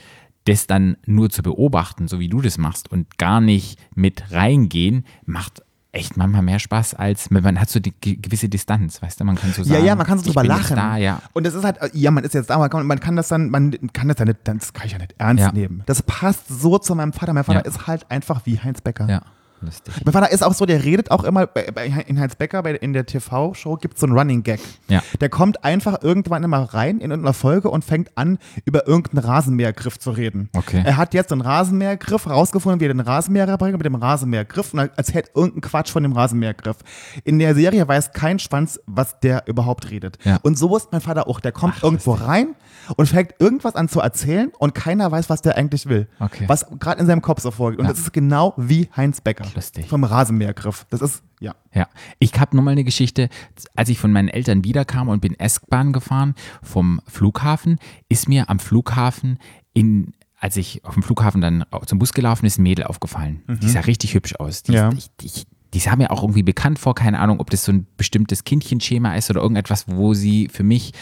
[0.44, 5.04] das dann nur zu beobachten, so wie du das machst und gar nicht mit reingehen,
[5.26, 9.24] macht echt manchmal mehr Spaß als, man hat so die ge- gewisse Distanz, weißt du,
[9.24, 9.84] man kann so Ja, sagen.
[9.86, 10.76] ja, man kann so drüber lachen.
[10.76, 11.20] Da, ja.
[11.32, 13.50] Und das ist halt, ja, man ist jetzt da, man kann, man kann das dann,
[13.50, 15.52] man kann das ja nicht, das kann ich ja nicht ernst Ja.
[15.52, 15.82] nehmen.
[15.86, 17.32] Das passt so zu meinem Vater.
[17.32, 17.64] Mein Vater Ja.
[17.66, 19.08] ist halt einfach wie Heinz Becker.
[19.08, 19.22] Ja,
[19.60, 19.94] lustig.
[20.04, 22.72] Mein Vater ist auch so, der redet auch immer, bei, bei, in Heinz Becker, bei,
[22.74, 24.60] in der TV-Show gibt es so einen Running Gag.
[24.88, 25.02] Ja.
[25.20, 29.98] Der kommt einfach irgendwann immer rein in irgendeiner Folge und fängt an, über irgendeinen Rasenmähergriff
[29.98, 30.48] zu reden.
[30.56, 30.82] Okay.
[30.84, 34.80] Er hat jetzt einen Rasenmähergriff rausgefunden, wie er den Rasenmäher repariert mit dem Rasenmähergriff und
[34.80, 36.76] er erzählt irgendeinen Quatsch von dem Rasenmähergriff.
[37.24, 40.18] In der Serie weiß kein Schwanz, was der überhaupt redet.
[40.24, 40.38] Ja.
[40.42, 41.40] Und so ist mein Vater auch.
[41.40, 42.54] Der kommt irgendwo rein
[42.96, 46.08] und fängt irgendwas an zu erzählen und keiner weiß, was der eigentlich will.
[46.20, 46.44] Okay.
[46.46, 47.78] Was gerade in seinem Kopf so vorgeht.
[47.78, 47.90] Und Ja.
[47.92, 49.44] das ist genau wie Heinz Becker.
[49.54, 49.86] Lustig.
[49.88, 50.86] Vom Rasenmähergriff.
[50.90, 51.54] Das ist, ja.
[51.74, 53.28] Ja, ich habe nochmal eine Geschichte.
[53.76, 58.58] Als ich von meinen Eltern wiederkam und bin S-Bahn gefahren vom Flughafen, ist mir am
[58.58, 59.38] Flughafen
[59.72, 63.42] in als ich auf dem Flughafen dann zum Bus gelaufen ist, ein Mädel aufgefallen.
[63.48, 64.62] Die sah richtig hübsch aus.
[64.62, 64.90] Die, Ja.
[64.92, 65.46] ich, ich,
[65.78, 69.14] die sah mir auch irgendwie bekannt vor, keine Ahnung, ob das so ein bestimmtes Kindchenschema
[69.14, 70.92] ist oder irgendetwas, wo sie für mich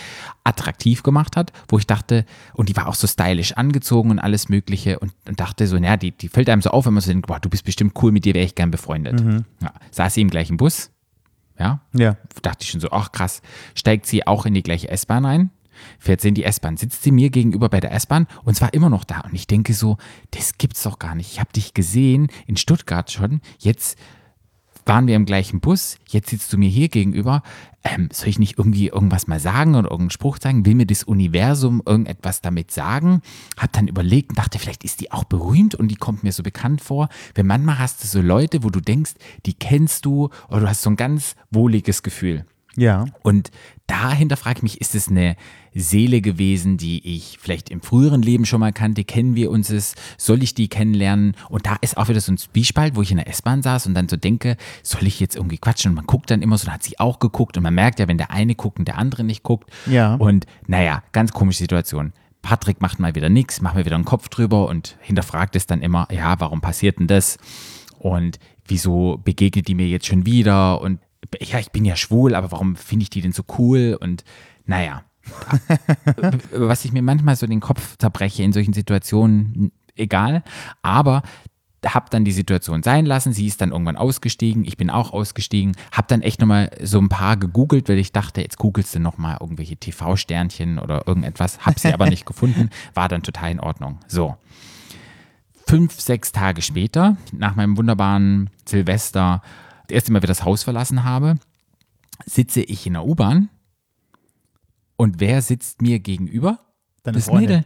[0.44, 4.50] attraktiv gemacht hat, wo ich dachte, und die war auch so stylisch angezogen und alles
[4.50, 7.10] Mögliche und, und dachte so, naja, die, die fällt einem so auf, wenn man so
[7.10, 9.18] denkt, boah, du bist bestimmt cool, mit dir wäre ich gern befreundet.
[9.62, 10.90] Ja, saß sie im gleichen Bus,
[11.58, 12.18] ja, Ja.
[12.42, 13.40] dachte ich schon so, ach krass,
[13.74, 15.50] steigt sie auch in die gleiche S-Bahn ein,
[15.98, 18.90] fährt sie in die S-Bahn, sitzt sie mir gegenüber bei der S-Bahn und zwar immer
[18.90, 19.20] noch da.
[19.20, 19.96] Und ich denke so,
[20.32, 21.32] das gibt's doch gar nicht.
[21.32, 23.96] Ich habe dich gesehen in Stuttgart schon, jetzt
[24.86, 27.42] waren wir im gleichen Bus, jetzt sitzt du mir hier gegenüber.
[27.84, 30.64] Ähm, soll ich nicht irgendwie irgendwas mal sagen oder irgendeinen Spruch sagen?
[30.64, 33.20] Will mir das Universum irgendetwas damit sagen?
[33.56, 36.42] Hab dann überlegt und dachte, vielleicht ist die auch berühmt und die kommt mir so
[36.42, 37.08] bekannt vor.
[37.34, 40.82] Wenn manchmal hast du so Leute, wo du denkst, die kennst du oder du hast
[40.82, 42.46] so ein ganz wohliges Gefühl.
[42.76, 43.06] Ja.
[43.22, 43.50] Und
[43.86, 45.36] dahinter frage ich mich, ist es eine
[45.74, 49.04] Seele gewesen, die ich vielleicht im früheren Leben schon mal kannte?
[49.04, 49.94] Kennen wir uns es?
[50.16, 51.34] Soll ich die kennenlernen?
[51.48, 53.94] Und da ist auch wieder so ein Zwiespalt, wo ich in der S-Bahn saß und
[53.94, 55.90] dann so denke, soll ich jetzt irgendwie quatschen?
[55.90, 58.08] Und man guckt dann immer so, dann hat sie auch geguckt und man merkt ja,
[58.08, 59.70] wenn der eine guckt und der andere nicht guckt.
[59.86, 60.14] Ja.
[60.14, 62.12] Und naja, ganz komische Situation.
[62.42, 65.82] Patrick macht mal wieder nichts, macht mir wieder einen Kopf drüber und hinterfragt es dann
[65.82, 67.38] immer, ja, warum passiert denn das?
[67.98, 70.80] Und wieso begegnet die mir jetzt schon wieder?
[70.80, 71.00] Und
[71.40, 73.96] ja, ich bin ja schwul, aber warum finde ich die denn so cool?
[74.00, 74.24] Und
[74.64, 75.04] naja,
[76.52, 80.42] was ich mir manchmal so den Kopf zerbreche in solchen Situationen, egal.
[80.82, 81.22] Aber
[81.86, 83.32] habe dann die Situation sein lassen.
[83.32, 84.64] Sie ist dann irgendwann ausgestiegen.
[84.64, 85.76] Ich bin auch ausgestiegen.
[85.92, 89.38] Habe dann echt nochmal so ein paar gegoogelt, weil ich dachte, jetzt googelst du nochmal
[89.40, 91.60] irgendwelche TV-Sternchen oder irgendetwas.
[91.60, 92.70] Habe sie aber nicht gefunden.
[92.94, 93.98] War dann total in Ordnung.
[94.08, 94.36] So.
[95.68, 99.42] Fünf, sechs Tage später, nach meinem wunderbaren Silvester,
[99.86, 101.36] das erste Mal wieder das Haus verlassen habe,
[102.24, 103.48] sitze ich in der U-Bahn
[104.96, 106.58] und wer sitzt mir gegenüber?
[107.02, 107.48] Deine das Freundin.
[107.48, 107.64] Mädel.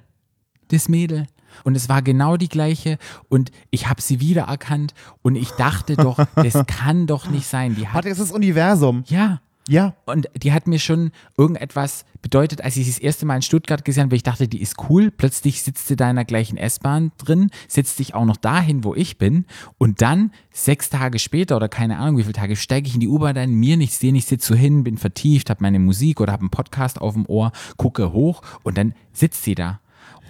[0.69, 1.27] Das Mädel.
[1.65, 6.25] Und es war genau die gleiche und ich habe sie wiedererkannt und ich dachte doch,
[6.37, 7.75] das kann doch nicht sein.
[7.75, 9.03] Die hat, Warte, es ist das Universum.
[9.09, 9.95] ja, Ja.
[10.07, 13.85] und die hat mir schon irgendetwas bedeutet, als ich sie das erste Mal in Stuttgart
[13.85, 15.11] gesehen habe, weil ich dachte, die ist cool.
[15.11, 18.95] Plötzlich sitzt sie da in der gleichen S-Bahn drin, setzt sich auch noch dahin, wo
[18.95, 19.45] ich bin.
[19.79, 23.09] Und dann, sechs Tage später oder keine Ahnung wie viele Tage, steige ich in die
[23.09, 26.33] U-Bahn ein, mir nichts sehen, ich sitze so hin, bin vertieft, habe meine Musik oder
[26.33, 29.81] habe einen Podcast auf dem Ohr, gucke hoch und dann sitzt sie da.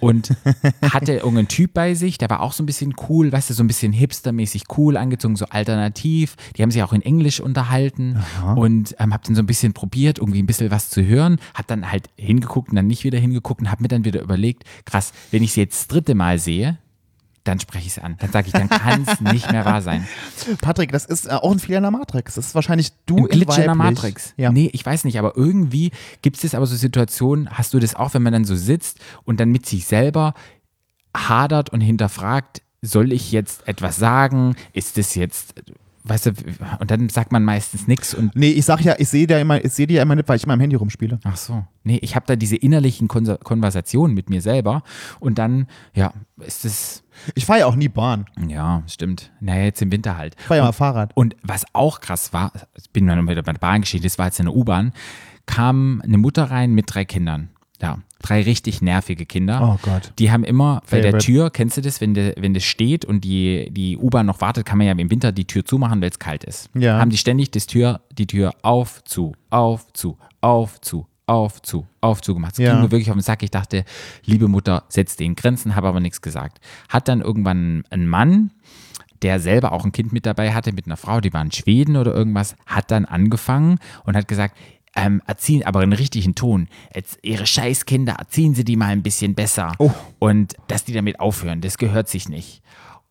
[0.01, 0.35] Und
[0.81, 3.63] hatte irgendeinen Typ bei sich, der war auch so ein bisschen cool, weißt du, so
[3.63, 6.35] ein bisschen hipstermäßig cool angezogen, so alternativ.
[6.57, 8.21] Die haben sich auch in Englisch unterhalten
[8.55, 11.67] und ähm, hab dann so ein bisschen probiert, irgendwie ein bisschen was zu hören, hab
[11.67, 15.13] dann halt hingeguckt und dann nicht wieder hingeguckt und hab mir dann wieder überlegt, krass,
[15.31, 16.77] wenn ich sie jetzt das dritte Mal sehe,
[17.43, 18.17] dann spreche ich es an.
[18.19, 20.07] Dann sage ich, dann kann es nicht mehr wahr sein.
[20.61, 22.35] Patrick, das ist äh, auch ein Fehler in der Matrix.
[22.35, 23.75] Das ist wahrscheinlich du Ein Glitch in der.
[23.75, 24.33] Matrix.
[24.37, 24.51] Ja.
[24.51, 28.13] Nee, ich weiß nicht, aber irgendwie gibt es aber so Situationen, hast du das auch,
[28.13, 30.33] wenn man dann so sitzt und dann mit sich selber
[31.15, 34.55] hadert und hinterfragt, soll ich jetzt etwas sagen?
[34.73, 35.55] Ist das jetzt,
[36.03, 36.31] weißt du,
[36.79, 39.41] und dann sagt man meistens nichts und Nee, ich sag ja, ich sehe dir ja
[39.41, 41.19] immer, ich sehe dir ja immer nicht, weil ich immer am Handy rumspiele.
[41.23, 41.63] Ach so.
[41.83, 44.83] Nee, ich habe da diese innerlichen Konser Konversationen mit mir selber
[45.19, 47.03] und dann, ja, ist es,
[47.35, 48.25] Ich fahre ja auch nie Bahn.
[48.47, 49.31] ja, stimmt.
[49.39, 50.35] Naja, jetzt im Winter halt.
[50.39, 51.11] Ich fahre ja mal Fahrrad.
[51.15, 54.39] Und was auch krass war, ich bin dann wieder bei der Bahngeschichte, das war jetzt
[54.39, 54.91] in der U-Bahn,
[55.45, 57.49] kam eine Mutter rein mit drei Kindern.
[57.81, 59.75] Ja, drei richtig nervige Kinder.
[59.75, 60.13] Oh Gott.
[60.19, 61.17] Die haben immer bei der.
[61.19, 64.65] Tür, kennst du das, wenn, de, wenn das steht und die, die U-Bahn noch wartet,
[64.65, 66.69] kann man ja im Winter die Tür zumachen, weil es kalt ist.
[66.73, 66.99] Ja.
[66.99, 71.85] Haben die ständig das Tür, die Tür auf, zu, auf, zu, auf, zu, auf, zu,
[72.01, 72.53] auf, zu gemacht.
[72.53, 72.71] Es Ja.
[72.73, 73.43] ging mir wirklich auf den Sack.
[73.43, 73.85] Ich dachte,
[74.25, 76.59] liebe Mutter, setz den Grenzen, habe aber nichts gesagt.
[76.89, 78.51] Hat dann irgendwann ein Mann,
[79.21, 81.95] der selber auch ein Kind mit dabei hatte, mit einer Frau, die war in Schweden
[81.95, 84.57] oder irgendwas, hat dann angefangen und hat gesagt,
[84.95, 86.67] ähm, erziehen, aber in richtigen Ton.
[86.93, 89.73] Jetzt ihre Scheißkinder, erziehen sie die mal ein bisschen besser.
[89.79, 89.91] Oh.
[90.19, 92.61] Und dass die damit aufhören, das gehört sich nicht.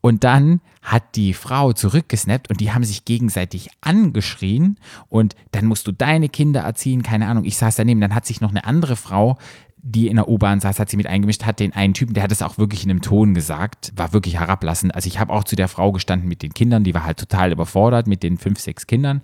[0.02, 5.86] Und dann hat die Frau zurückgesnappt und die haben sich gegenseitig angeschrien und dann musst
[5.86, 7.44] du deine Kinder erziehen, keine Ahnung.
[7.44, 9.36] Ich saß daneben, dann hat sich noch eine andere Frau,
[9.82, 12.32] die in der U-Bahn saß, hat sie mit eingemischt, hat den einen Typen, der hat
[12.32, 14.94] es auch wirklich in einem Ton gesagt, war wirklich herablassend.
[14.94, 17.52] Also ich habe auch zu der Frau gestanden mit den Kindern, die war halt total
[17.52, 19.22] überfordert mit den fünf, sechs Kindern.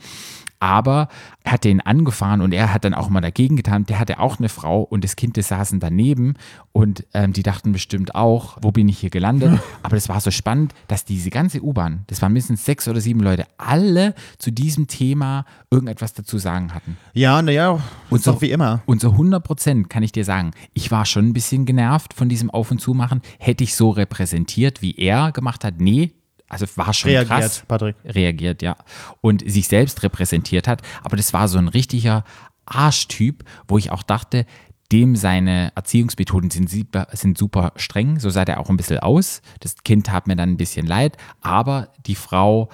[0.60, 1.08] Aber
[1.42, 3.84] er hat den angefahren und er hat dann auch mal dagegen getan.
[3.84, 6.34] Der hatte auch eine Frau und das Kind, das saßen daneben
[6.72, 9.60] und ähm, die dachten bestimmt auch, wo bin ich hier gelandet?
[9.82, 13.20] Aber das war so spannend, dass diese ganze U-Bahn, das waren mindestens sechs oder sieben
[13.20, 16.96] Leute, alle zu diesem Thema irgendetwas dazu sagen hatten.
[17.12, 18.82] Ja, naja, Und doch wie immer.
[18.86, 22.28] Und so 100 Prozent kann ich dir sagen, ich war schon ein bisschen genervt von
[22.28, 23.22] diesem Auf- und Zumachen.
[23.38, 25.74] Hätte ich so repräsentiert, wie er gemacht hat?
[25.80, 26.12] Nee.
[26.48, 27.64] Also war schon Reagiert, krass.
[27.66, 27.96] Patrick.
[28.04, 28.76] Reagiert, ja.
[29.20, 30.82] Und sich selbst repräsentiert hat.
[31.02, 32.24] Aber das war so ein richtiger
[32.66, 34.46] Arschtyp, wo ich auch dachte,
[34.92, 38.20] dem seine Erziehungsmethoden sind, super- sind super streng.
[38.20, 39.42] So sah der auch ein bisschen aus.
[39.60, 41.16] Das Kind tat mir dann ein bisschen leid.
[41.40, 42.68] Aber die Frau,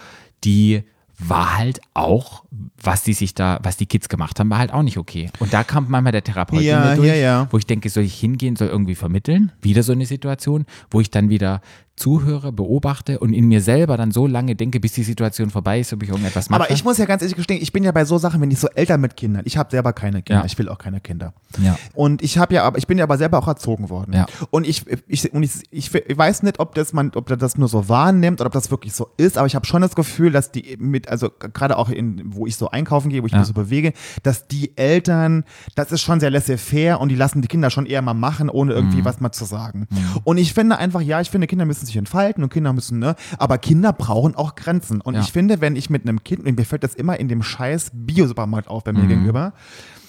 [0.45, 0.83] die
[1.19, 2.45] war halt auch,
[2.83, 5.31] was die sich da, was die Kids gemacht haben, war halt auch nicht okay.
[5.39, 7.49] Und da kam manchmal der Therapeut Ja, durch, ja, ja.
[7.51, 9.53] wo ich denke, soll ich hingehen, soll irgendwie vermitteln?
[9.63, 11.61] Wieder so eine Situation, wo ich dann wieder
[11.97, 15.93] zuhöre, beobachte und in mir selber dann so lange denke, bis die Situation vorbei ist,
[15.93, 16.63] ob ich irgendetwas mache.
[16.63, 18.59] Aber ich muss ja ganz ehrlich gestehen, ich bin ja bei so Sachen, wenn ich
[18.59, 20.47] so Eltern mit Kindern, ich habe selber keine Kinder, Ja.
[20.47, 21.35] ich will auch keine Kinder.
[21.63, 21.79] Ja.
[21.95, 24.15] Und ich habe ja, aber ich bin ja aber selber auch erzogen worden.
[24.15, 24.27] Ja.
[24.51, 27.69] Und ich, ich, und ich, ich, ich weiß nicht, ob das man, ob das nur
[27.69, 30.51] so wahrnimmt oder ob das wirklich so ist, aber ich habe schon das Gefühl, dass
[30.51, 33.39] die mit, also gerade auch in, wo ich so einkaufen gehe, wo ich Ja.
[33.39, 37.49] mich so bewege, dass die Eltern, das ist schon sehr laissez-faire und die lassen die
[37.49, 39.05] Kinder schon eher mal machen, ohne irgendwie Mhm.
[39.05, 39.87] was mal zu sagen.
[40.25, 43.15] Und ich finde einfach, ja, ich finde, Kinder müssen sich entfalten und Kinder müssen, ne,
[43.39, 45.01] aber Kinder brauchen auch Grenzen.
[45.01, 45.21] Und Ja.
[45.21, 47.91] ich finde, wenn ich mit einem Kind, und mir fällt das immer in dem scheiß
[47.95, 49.09] Bio-Supermarkt auf bei mir Mhm.
[49.09, 49.53] gegenüber,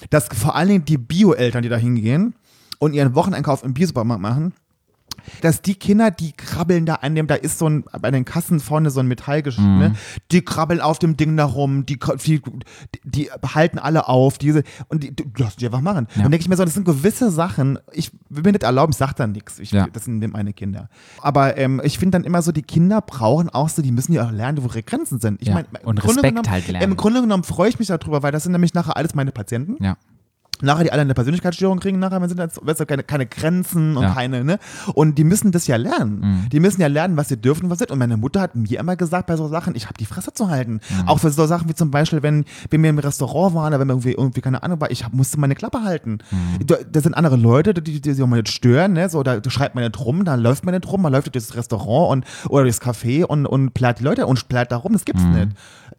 [0.10, 2.34] dass vor allen Dingen die Bio-Eltern, die da hingehen
[2.80, 4.54] und ihren Wocheneinkauf im Bio-Supermarkt machen,
[5.42, 8.60] dass die Kinder, die krabbeln da an dem, da ist so ein, bei den Kassen
[8.60, 9.80] vorne so ein Metallgeschirr, Mhm.
[9.80, 9.94] ne?
[10.32, 12.42] die krabbeln auf dem Ding da rum, die, die,
[13.06, 16.08] die halten alle auf, diese, und die, lassen die einfach machen.
[16.16, 16.24] Ja.
[16.24, 18.98] Dann denke ich mir so, das sind gewisse Sachen, ich will mir nicht erlauben, ich
[18.98, 19.88] sag da nichts, ich, Ja.
[19.92, 20.90] das sind meine Kinder.
[21.22, 24.26] Aber ähm, ich finde dann immer so, die Kinder brauchen auch so, die müssen ja
[24.28, 25.42] auch lernen, wo ihre Grenzen sind.
[25.42, 25.56] Ich Ja.
[25.56, 26.92] meine, im Und Grunde Respekt genommen, halt lernen.
[26.92, 29.84] Im Grunde genommen freue ich mich darüber, weil das sind nämlich nachher alles meine Patienten
[29.84, 29.98] ja.
[30.64, 34.04] Nachher die alle eine Persönlichkeitsstörung kriegen, nachher sind das weißt du, keine, keine Grenzen und
[34.04, 34.10] Ja.
[34.10, 34.14] Mhm.
[34.14, 34.60] keine, ne?
[34.94, 36.48] Und die müssen das ja lernen.
[36.52, 37.92] Die müssen ja lernen, was sie dürfen und was nicht.
[37.92, 40.50] Und meine Mutter hat mir immer gesagt, bei so Sachen, ich habe die Fresse zu
[40.50, 40.80] halten.
[40.90, 41.08] Mhm.
[41.08, 43.88] Auch für so Sachen wie zum Beispiel, wenn, wenn wir im Restaurant waren oder wenn
[43.88, 46.20] wir irgendwie, irgendwie keine Ahnung war, ich hab, musste meine Klappe halten.
[46.32, 46.66] Mhm.
[46.66, 49.10] Da, da sind andere Leute, die, die sich auch mal nicht stören, ne?
[49.10, 51.56] So, da schreibt man nicht rum, da läuft man nicht rum, man läuft durch das
[51.56, 55.06] Restaurant und, oder das Café und, und plärt die Leute und plärt da rum, das
[55.06, 55.50] gibt's nicht.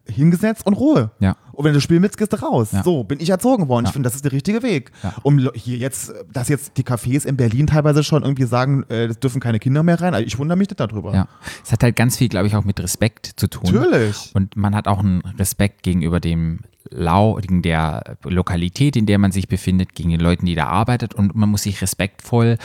[0.06, 1.10] Hingesetzt und Ruhe.
[1.18, 1.36] Ja.
[1.52, 2.72] Und wenn du spielen willst, gehst du raus.
[2.72, 2.82] Ja.
[2.82, 3.84] So bin ich erzogen worden.
[3.84, 3.88] Ja.
[3.88, 4.92] Ich finde, das ist der richtige Weg.
[5.02, 5.14] Ja.
[5.22, 9.18] Um hier jetzt, dass jetzt die Cafés in Berlin teilweise schon irgendwie sagen, äh, es
[9.18, 10.14] dürfen keine Kinder mehr rein.
[10.14, 11.14] Also ich wundere mich nicht darüber.
[11.14, 11.28] Ja.
[11.64, 13.72] Es hat halt ganz viel, glaube ich, auch mit Respekt zu tun.
[13.72, 14.30] Natürlich.
[14.34, 19.32] Und man hat auch einen Respekt gegenüber dem Lau, gegen der Lokalität, in der man
[19.32, 21.14] sich befindet, gegen den Leuten, die da arbeitet.
[21.14, 22.58] Und man muss sich respektvoll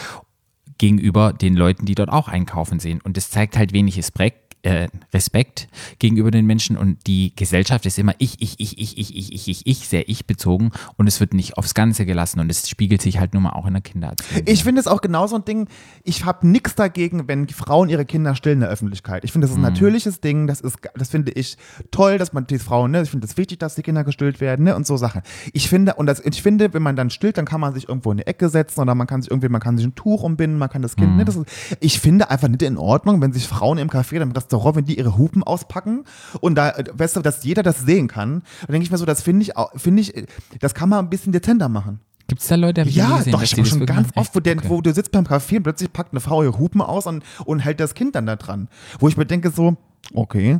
[0.78, 3.00] gegenüber den Leuten, die dort auch einkaufen sehen.
[3.04, 5.70] Und das zeigt halt wenig Respekt, äh, Respekt
[6.00, 9.50] gegenüber den Menschen und die Gesellschaft ist immer ich, ich, ich, ich, ich, ich, ich,
[9.50, 13.02] ich, ich, sehr ich bezogen und es wird nicht aufs Ganze gelassen und es spiegelt
[13.02, 14.44] sich halt nun mal auch in der Kindererziehung.
[14.46, 15.68] Ich finde es auch genau so ein Ding,
[16.04, 19.24] ich habe nichts dagegen, wenn Frauen ihre Kinder stillen in der Öffentlichkeit.
[19.24, 21.58] Ich finde, das ist ein natürliches Ding, das ist, das finde ich
[21.92, 24.66] toll, dass man die Frauen, ne, ich finde es wichtig, dass die Kinder gestillt werden,
[24.66, 25.22] ne, und so Sachen.
[25.54, 28.12] Ich finde, und das, ich finde, wenn man dann stillt, dann kann man sich irgendwo
[28.12, 30.58] in eine Ecke setzen oder man kann sich irgendwie, man kann sich ein Tuch umbinden,
[30.58, 31.46] man kann das Kind, ne, das ist,
[31.80, 34.98] ich finde einfach nicht in Ordnung, wenn sich Frauen im Café, im Restaurant, wenn die
[34.98, 36.06] ihre Hupen auspacken
[36.42, 39.22] und da, weißt du, dass jeder das sehen kann, dann denke ich mir so, das
[39.22, 40.14] finde ich, finde ich,
[40.60, 42.00] das kann man ein bisschen dezenter machen.
[42.28, 43.86] Gibt es da Leute, ich noch nie Ja, gesehen, doch, ich die habe das schon
[43.86, 44.58] ganz oft, wo, der?
[44.58, 44.70] Okay.
[44.70, 47.60] wo du sitzt beim Café und plötzlich packt eine Frau ihre Hupen aus und, und
[47.60, 48.70] hält das Kind dann da dran.
[49.00, 49.78] Wo ich mir denke so,
[50.14, 50.60] okay,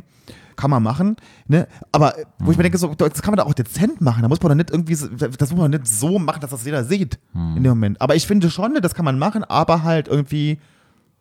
[0.56, 1.16] kann man machen,
[1.48, 1.66] ne?
[1.90, 2.58] Aber wo ich Mhm.
[2.58, 4.22] mir denke so, das kann man da auch dezent machen.
[4.22, 6.64] Da muss man doch nicht irgendwie, so- das muss man nicht so machen, dass das
[6.64, 7.56] jeder sieht Mhm.
[7.56, 8.00] in dem Moment.
[8.00, 10.58] Aber ich finde schon, das kann man machen, aber halt irgendwie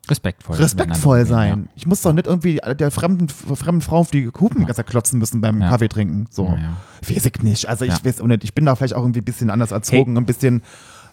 [0.10, 0.56] respektvoll.
[0.58, 1.54] respektvoll sein.
[1.54, 4.74] umgehen, Ich muss doch nicht irgendwie der fremden, fremden Frau auf die Hupen ja.
[4.84, 5.69] klotzen müssen beim Ja.
[5.69, 6.28] Kaffee trinken.
[6.30, 6.45] So.
[6.48, 6.78] Ja, ja.
[7.08, 7.67] Weiß ich nicht.
[7.67, 8.06] Also ich Ja.
[8.06, 10.62] weiß auch nicht, ich bin da vielleicht auch irgendwie ein bisschen anders erzogen, ein bisschen,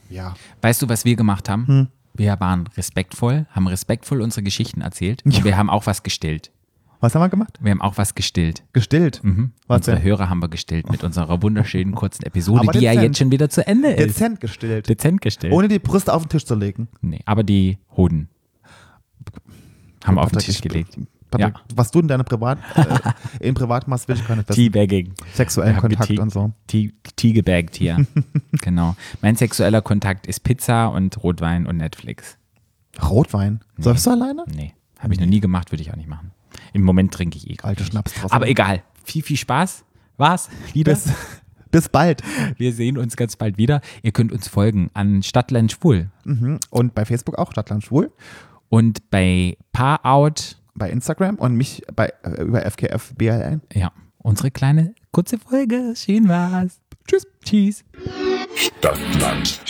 [0.08, 0.16] ja.
[0.16, 0.34] Ja.
[0.62, 1.66] Weißt du, was wir gemacht haben?
[1.66, 1.86] Hm.
[2.14, 6.50] Wir waren respektvoll, haben respektvoll unsere Geschichten erzählt und wir haben auch was gestillt.
[7.00, 7.58] Was haben wir gemacht?
[7.60, 8.64] Wir haben auch was gestillt.
[8.72, 9.22] Gestillt.
[9.22, 9.52] Mhm.
[9.66, 10.04] Was Unsere denn?
[10.06, 13.50] Hörer haben wir gestillt mit unserer wunderschönen kurzen Episode, Aber die ja jetzt schon wieder
[13.50, 13.98] zu Ende ist.
[14.02, 14.88] Dezent gestillt.
[14.88, 15.52] Dezent gestillt.
[15.52, 16.88] Ohne die Brüste auf den Tisch zu legen.
[17.02, 18.28] nee, aber die Hoden
[20.04, 20.96] haben wir auf den Tisch gelegt.
[21.30, 21.60] Patrick, Ja.
[21.74, 24.48] Was du in deiner Privat, äh, in Privat machst, will ich gar nicht.
[24.48, 25.12] Teabagging.
[25.34, 26.52] Sexuellen Kontakt und so.
[26.68, 28.06] Tea, tea gebaggt hier.
[28.62, 28.94] genau.
[29.22, 32.38] Mein sexueller Kontakt ist Pizza und Rotwein und Netflix.
[33.02, 33.60] Rotwein.
[33.78, 34.44] Säufst du alleine?
[34.54, 36.30] Nee, habe ich noch nie gemacht, würde ich auch nicht machen.
[36.72, 37.84] Im Moment trinke ich eh Alte.
[37.84, 38.30] Schnaps draus.
[38.32, 38.82] Aber egal.
[39.04, 39.84] Viel, viel Spaß.
[40.16, 40.48] War's.
[40.72, 40.92] Wieder.
[40.92, 41.12] Bis,
[41.70, 42.22] bis bald.
[42.56, 43.80] Wir sehen uns ganz bald wieder.
[44.02, 46.58] Ihr könnt uns folgen an Stadtland Schwul Mhm.
[46.70, 48.10] Und bei Facebook auch, Stadtland Schwul.
[48.68, 53.62] Und bei Paarout, Bei Instagram und mich bei, äh, über FKF BLN.
[53.72, 55.94] ja, unsere kleine kurze Folge.
[55.96, 56.80] Schön war's.
[57.08, 57.26] Tschüss.
[57.44, 57.84] Tschüss.
[58.78, 59.60] Stadtland.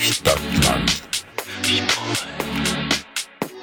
[0.00, 1.02] Stadtland.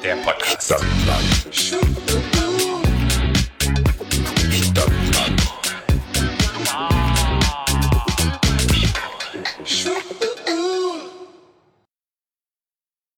[0.04, 0.64] Der Podcast.
[0.66, 2.49] Stadtland.